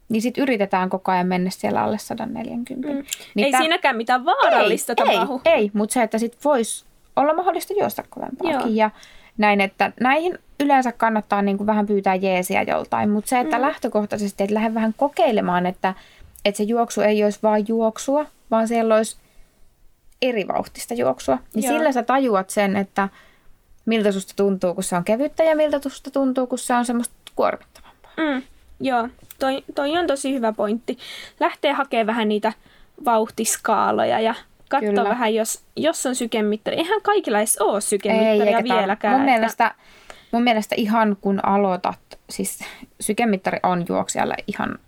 [0.09, 2.87] Niin sitten yritetään koko ajan mennä siellä alle 140.
[2.87, 3.03] Mm.
[3.35, 5.41] Niin ei tää- siinäkään mitään vaarallista ei, tapahdu.
[5.45, 6.85] Ei, ei mutta se, että sit voisi
[7.16, 8.76] olla mahdollista juosta kovempaakin.
[8.76, 8.89] Ja
[9.38, 13.61] näin, että näihin yleensä kannattaa niin kuin vähän pyytää jeesiä joltain, mutta se, että mm.
[13.61, 15.93] lähtökohtaisesti, että lähde vähän kokeilemaan, että,
[16.45, 19.18] että se juoksu ei olisi vain juoksua, vaan siellä olisi
[20.22, 21.38] eri vauhtista juoksua.
[21.55, 21.78] Niin Joo.
[21.78, 23.09] sillä sä tajuat sen, että
[23.86, 27.16] miltä susta tuntuu, kun se on kevyttä ja miltä susta tuntuu, kun se on semmoista
[27.36, 28.11] kuormittavampaa.
[28.18, 28.41] Mm,
[28.80, 29.07] joo,
[29.39, 30.97] toi, toi on tosi hyvä pointti.
[31.39, 32.53] Lähtee hakemaan vähän niitä
[33.05, 34.36] vauhtiskaaloja ja
[34.82, 35.09] katsoa Kyllä.
[35.09, 36.78] vähän, jos, jos on sykemittari.
[36.78, 39.13] Eihän kaikilla edes ole sykemittaria tää- vieläkään.
[39.13, 39.76] Mun että- mielestä,
[40.32, 41.99] mun mielestä ihan kun aloitat,
[42.30, 42.59] siis
[43.01, 44.80] sykemittari on juoksijalle ihan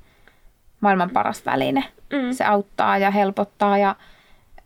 [0.82, 1.84] maailman paras väline.
[2.14, 2.32] Mm.
[2.32, 3.96] Se auttaa ja helpottaa ja,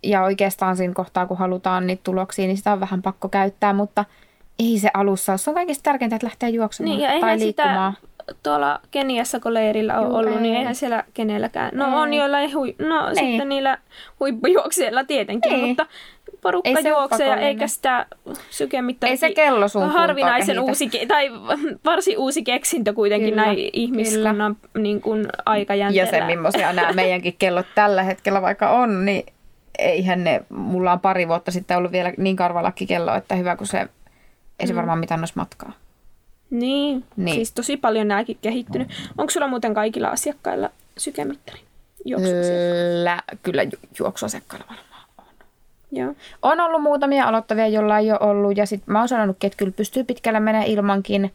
[0.04, 4.06] ja oikeastaan siinä kohtaa, kun halutaan niitä tuloksia, niin sitä on vähän pakko käyttää, mutta
[4.60, 5.38] ei se alussa ole.
[5.38, 7.94] Se on kaikista tärkeintä, että lähtee juoksemaan Niin, ja tai liikkumaan.
[7.94, 8.09] sitä
[8.44, 10.60] tuolla Keniassa, kun leirillä on Juu, ollut, niin ei.
[10.60, 11.72] eihän siellä kenelläkään.
[11.74, 11.94] No Ei.
[11.94, 13.78] on joillain, hui, no sitten niillä
[14.20, 15.68] huippujuoksijilla tietenkin, Niin.
[15.68, 15.86] mutta
[16.42, 17.48] porukka Ei juoksee, pakollinen.
[17.48, 18.06] eikä sitä
[18.50, 19.12] sykemittaria.
[19.12, 21.30] Ei se kello sun Harvinaisen uusi, ke- tai
[21.86, 26.12] varsin uusi keksintö kuitenkin Kyllä, näin ihmiskunnan niin kuin Ja aikajänteellä.
[26.12, 29.24] se, millaisia nämä meidänkin kellot tällä hetkellä vaikka on, niin
[29.80, 33.68] eihän ne, mulla on pari vuotta sitten ollut vielä niin karvalakki kello, että hyvä kun
[33.68, 33.88] se,
[34.60, 35.72] ei se varmaan mitään olisi matkaa.
[36.50, 37.36] Niin, Niin.
[37.36, 38.88] siis tosi paljon nämäkin kehittynyt.
[39.18, 41.60] Onko sulla muuten kaikilla asiakkailla sykemittari?
[42.06, 45.26] Kyllä, kyllä ju- juoksuasiakkailla varmaan on.
[45.92, 46.14] Joo.
[46.42, 49.72] On ollut muutamia aloittavia, joilla ei ole ollut, ja sitten mä oon sanonut, että kyllä
[49.72, 51.34] pystyy pitkälle menee ilmankin,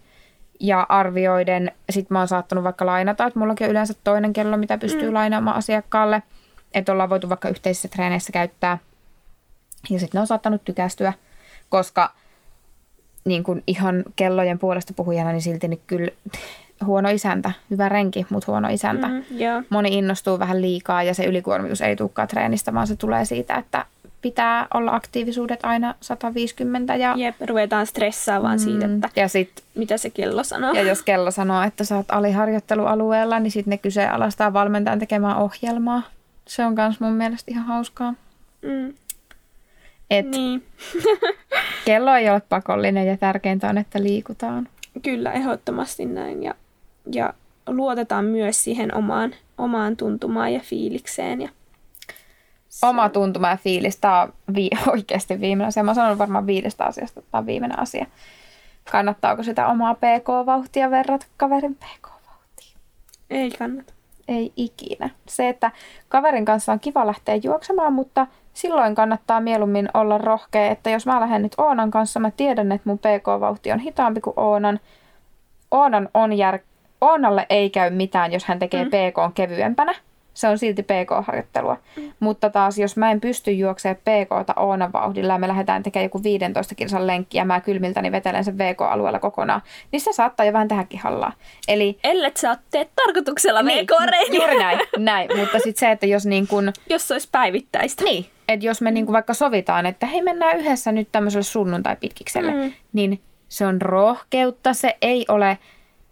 [0.60, 4.78] ja arvioiden, sitten mä oon saattanut vaikka lainata, että mullakin on yleensä toinen kello, mitä
[4.78, 5.14] pystyy mm.
[5.14, 6.22] lainaamaan asiakkaalle,
[6.74, 8.78] että ollaan voitu vaikka yhteisissä treeneissä käyttää,
[9.90, 11.12] ja sitten ne on saattanut tykästyä,
[11.68, 12.12] koska
[13.24, 16.10] niin kuin ihan kellojen puolesta puhujana, niin silti niin kyllä
[16.84, 19.08] huono isäntä, hyvä renki, mutta huono isäntä.
[19.08, 19.62] Mm, joo.
[19.70, 23.86] Moni innostuu vähän liikaa ja se ylikuormitus ei tulekaan treenistä, vaan se tulee siitä, että
[24.22, 28.64] pitää olla aktiivisuudet aina 150 ja, Jep, ruvetaan stressaamaan mm.
[28.64, 30.72] siitä, että ja, sit, mitä se kello sanoo.
[30.72, 36.02] ja jos kello sanoo, että sä oot aliharjoittelualueella, niin sitten ne kyseenalaistaa valmentajan tekemään ohjelmaa.
[36.48, 38.14] Se on myös mun mielestä ihan hauskaa.
[38.62, 38.94] Mm,
[40.10, 40.66] Et niin,
[41.86, 44.68] kello ei ole pakollinen ja tärkeintä on, että liikutaan.
[45.02, 46.42] kyllä ehdottomasti näin.
[46.42, 46.54] Ja,
[47.12, 47.34] ja
[47.66, 51.40] luotetaan myös siihen omaan, omaan tuntumaan ja fiilikseen.
[51.42, 51.48] Ja
[52.82, 55.82] Oma tuntuma ja fiilis, tämä on vi- oikeasti viimeinen asia.
[55.82, 58.06] Mä oon sanonut varmaan viidestä asiasta, että tämä on viimeinen asia.
[58.92, 62.76] Kannattaako sitä omaa PK-vauhtia verrata kaverin PK-vauhtiin?
[63.30, 63.93] ei kannata.
[64.28, 65.10] Ei ikinä.
[65.28, 65.72] Se, että
[66.08, 71.20] kaverin kanssa on kiva lähteä juoksemaan, mutta silloin kannattaa mieluummin olla rohkea, että jos mä
[71.20, 74.80] lähden nyt Oonan kanssa, mä tiedän, että mun PK-vauhti on hitaampi kuin Oonan.
[75.70, 76.58] Oonan on jär...
[77.00, 78.90] Oonalle ei käy mitään, jos hän tekee mm.
[78.90, 79.94] PK kevyempänä.
[80.34, 81.76] Se on silti PK-harjoittelua.
[81.96, 82.12] Mm.
[82.20, 86.22] Mutta taas, jos mä en pysty juoksemaan PKta Oonan vauhdilla ja me lähdetään tekemään joku
[86.22, 89.62] 15 kilsan lenkki ja mä kylmiltäni vetelen sen VK-alueella kokonaan,
[89.92, 91.32] niin se saattaa jo vähän tehdäkin hallaa.
[91.68, 93.86] Eli Ellet sä teet tarkoituksella niin,
[94.32, 95.38] Juuri näin, näin.
[95.38, 98.04] mutta sitten se, että jos niin kun, jos se olisi päivittäistä.
[98.04, 102.52] niin, että jos me niin kun vaikka sovitaan, että hei mennään yhdessä nyt tämmöiselle sunnuntai-pitkikselle,
[102.52, 102.72] mm.
[102.92, 105.58] niin se on rohkeutta, se ei ole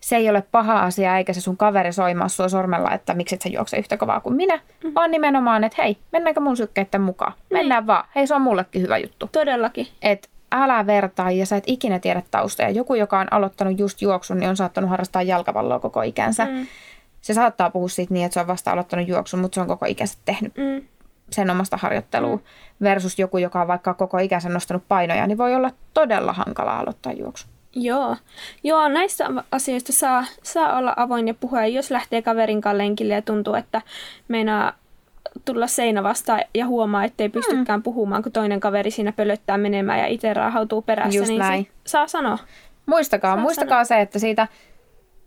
[0.02, 3.42] se ei ole paha asia, eikä se sun kaveri soimaa sua sormella, että miksi et
[3.42, 4.94] sä juokse yhtä kovaa kuin minä, mm.
[4.94, 7.32] vaan nimenomaan, että hei, mennäänkö mun sykkeiden mukaan?
[7.50, 8.04] Mennään vaan.
[8.14, 9.28] Hei, se on mullekin hyvä juttu.
[9.32, 9.86] Todellakin.
[10.02, 12.70] Et älä vertaa ja sä et ikinä tiedä taustoja.
[12.70, 16.44] Joku, joka on aloittanut just juoksun, niin on saattanut harrastaa jalkapalloa koko ikänsä.
[16.44, 16.66] Mm.
[17.20, 19.86] Se saattaa puhua siitä niin, että se on vasta aloittanut juoksun, mutta se on koko
[19.86, 20.82] ikänsä tehnyt Mm.
[21.30, 22.36] sen omasta harjoittelua.
[22.36, 22.42] Mm.
[22.82, 27.12] Versus joku, joka on vaikka koko ikänsä nostanut painoja, niin voi olla todella hankala aloittaa
[27.12, 27.46] juoksu.
[27.74, 28.16] Joo.
[28.64, 31.66] Joo, näistä asioista saa, saa olla avoin ja puhua.
[31.66, 33.82] Jos lähtee kaverin kanssa lenkille ja tuntuu, että
[34.28, 34.72] meinaa
[35.44, 37.82] tulla seinä vastaan ja huomaa, ettei pystykään mm.
[37.82, 41.68] puhumaan, kun toinen kaveri siinä pölöttää menemään ja itse raahautuu perässä, Just niin näin.
[41.86, 42.38] saa sanoa.
[42.86, 44.48] Muistakaa, Saa muistakaa se, että siitä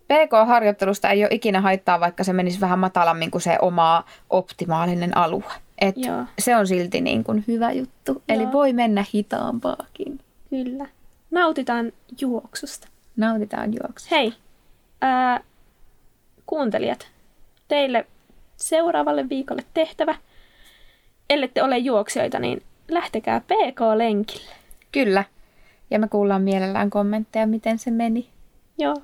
[0.08, 5.44] PK-harjoittelusta ei ole ikinä haittaa, vaikka se menisi vähän matalammin kuin se oma optimaalinen alue.
[5.82, 6.24] Et Joo.
[6.40, 8.24] se on silti niin kuin hyvä juttu.
[8.30, 8.52] Eli Joo.
[8.52, 10.20] voi mennä hitaampaakin.
[10.50, 10.86] Kyllä.
[11.36, 12.88] Nautitaan juoksusta.
[13.16, 14.08] Nautitaan juoksu.
[14.12, 14.34] Hei,
[15.02, 15.44] ää,
[16.46, 17.08] kuuntelijat,
[17.68, 18.06] teille
[18.58, 20.16] seuraavalle viikolle tehtävä.
[21.30, 24.52] ellette ole juoksijoita, niin lähtekää PK-lenkille.
[24.92, 25.24] Kyllä.
[25.92, 28.30] Ja me kuullaan mielellään kommentteja, miten se meni.
[28.78, 28.96] Joo.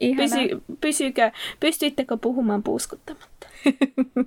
[0.00, 0.38] Ihanaa.
[0.38, 3.48] Pysy, pysykö, pystyittekö puhumaan puuskuttamatta?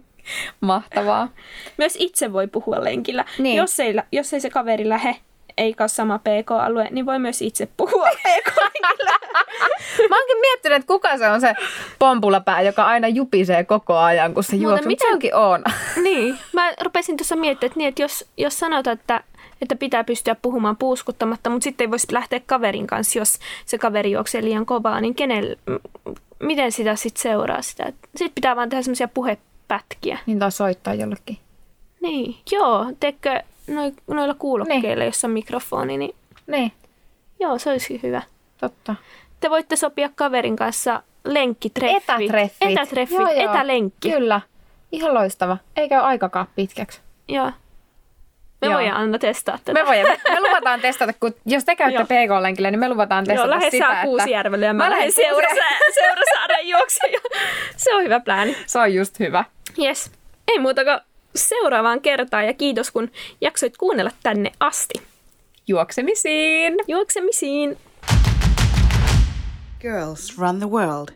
[0.61, 1.29] Mahtavaa.
[1.77, 3.25] Myös itse voi puhua lenkillä.
[3.39, 3.57] Niin.
[3.57, 5.15] Jos, ei, jos ei se kaveri lähe,
[5.61, 9.11] eikä ole sama PK-alue, niin voi myös itse puhua PK-lenkillä.
[10.09, 11.53] Mä oonkin miettinyt, että kuka se on se
[11.99, 14.87] pompulapää, joka aina jupisee koko ajan, kun se juoksee.
[14.87, 15.63] Miten- onkin on.
[16.03, 16.37] niin.
[16.53, 19.23] Mä rupesin tuossa miettimään, että, niin, että jos, jos sanotaan, että,
[19.61, 24.11] että pitää pystyä puhumaan puuskuttamatta, mutta sitten ei voisi lähteä kaverin kanssa, jos se kaveri
[24.11, 27.83] juoksee liian kovaa, niin kenel, m- miten sitä sitten seuraa sitä?
[28.15, 30.17] Sitten pitää vaan tehdä semmoisia puhepätkiä.
[30.25, 31.37] Niin taas soittaa jollekin.
[32.01, 36.15] Niin, joo, teekö noi, noilla kuulokkeilla, jossa on mikrofoni, niin
[36.47, 36.71] Niin,
[37.39, 38.21] joo, se olisi hyvä.
[38.57, 38.95] totta.
[39.39, 42.03] Te voitte sopia kaverin kanssa lenkkitreffit.
[42.03, 42.71] Etätreffit.
[42.71, 43.51] Etätreffit, Joo, joo.
[43.53, 44.11] etälenkki.
[44.11, 44.41] Kyllä.
[44.91, 45.57] Ihan loistava.
[45.77, 47.01] Eikä ole aikakaan pitkäksi.
[47.27, 47.51] Joo.
[48.61, 48.73] Me Joo.
[48.75, 49.73] voidaan aina testaa tätä.
[49.73, 52.03] Me, voimme, me luvataan testata, kun jos te käytte.
[52.03, 55.11] PK-lenkillä, niin me luvataan testata Joo, lähde sitä, saa että Kuusijärvelle ja mä, Mä lähden
[55.11, 55.55] seurasa-
[55.99, 57.19] Seurasaaren juokseja.
[57.77, 58.57] Se on hyvä plääni.
[58.65, 59.43] se on just hyvä.
[59.79, 60.11] Yes.
[60.47, 60.99] Ei muuta kuin
[61.35, 63.11] seuraavaan kertaan ja kiitos kun
[63.41, 64.93] jaksoit kuunnella tänne asti.
[65.67, 66.73] Juoksemisiin!
[66.87, 67.77] Juoksemisiin!
[69.81, 71.09] Girls run the world.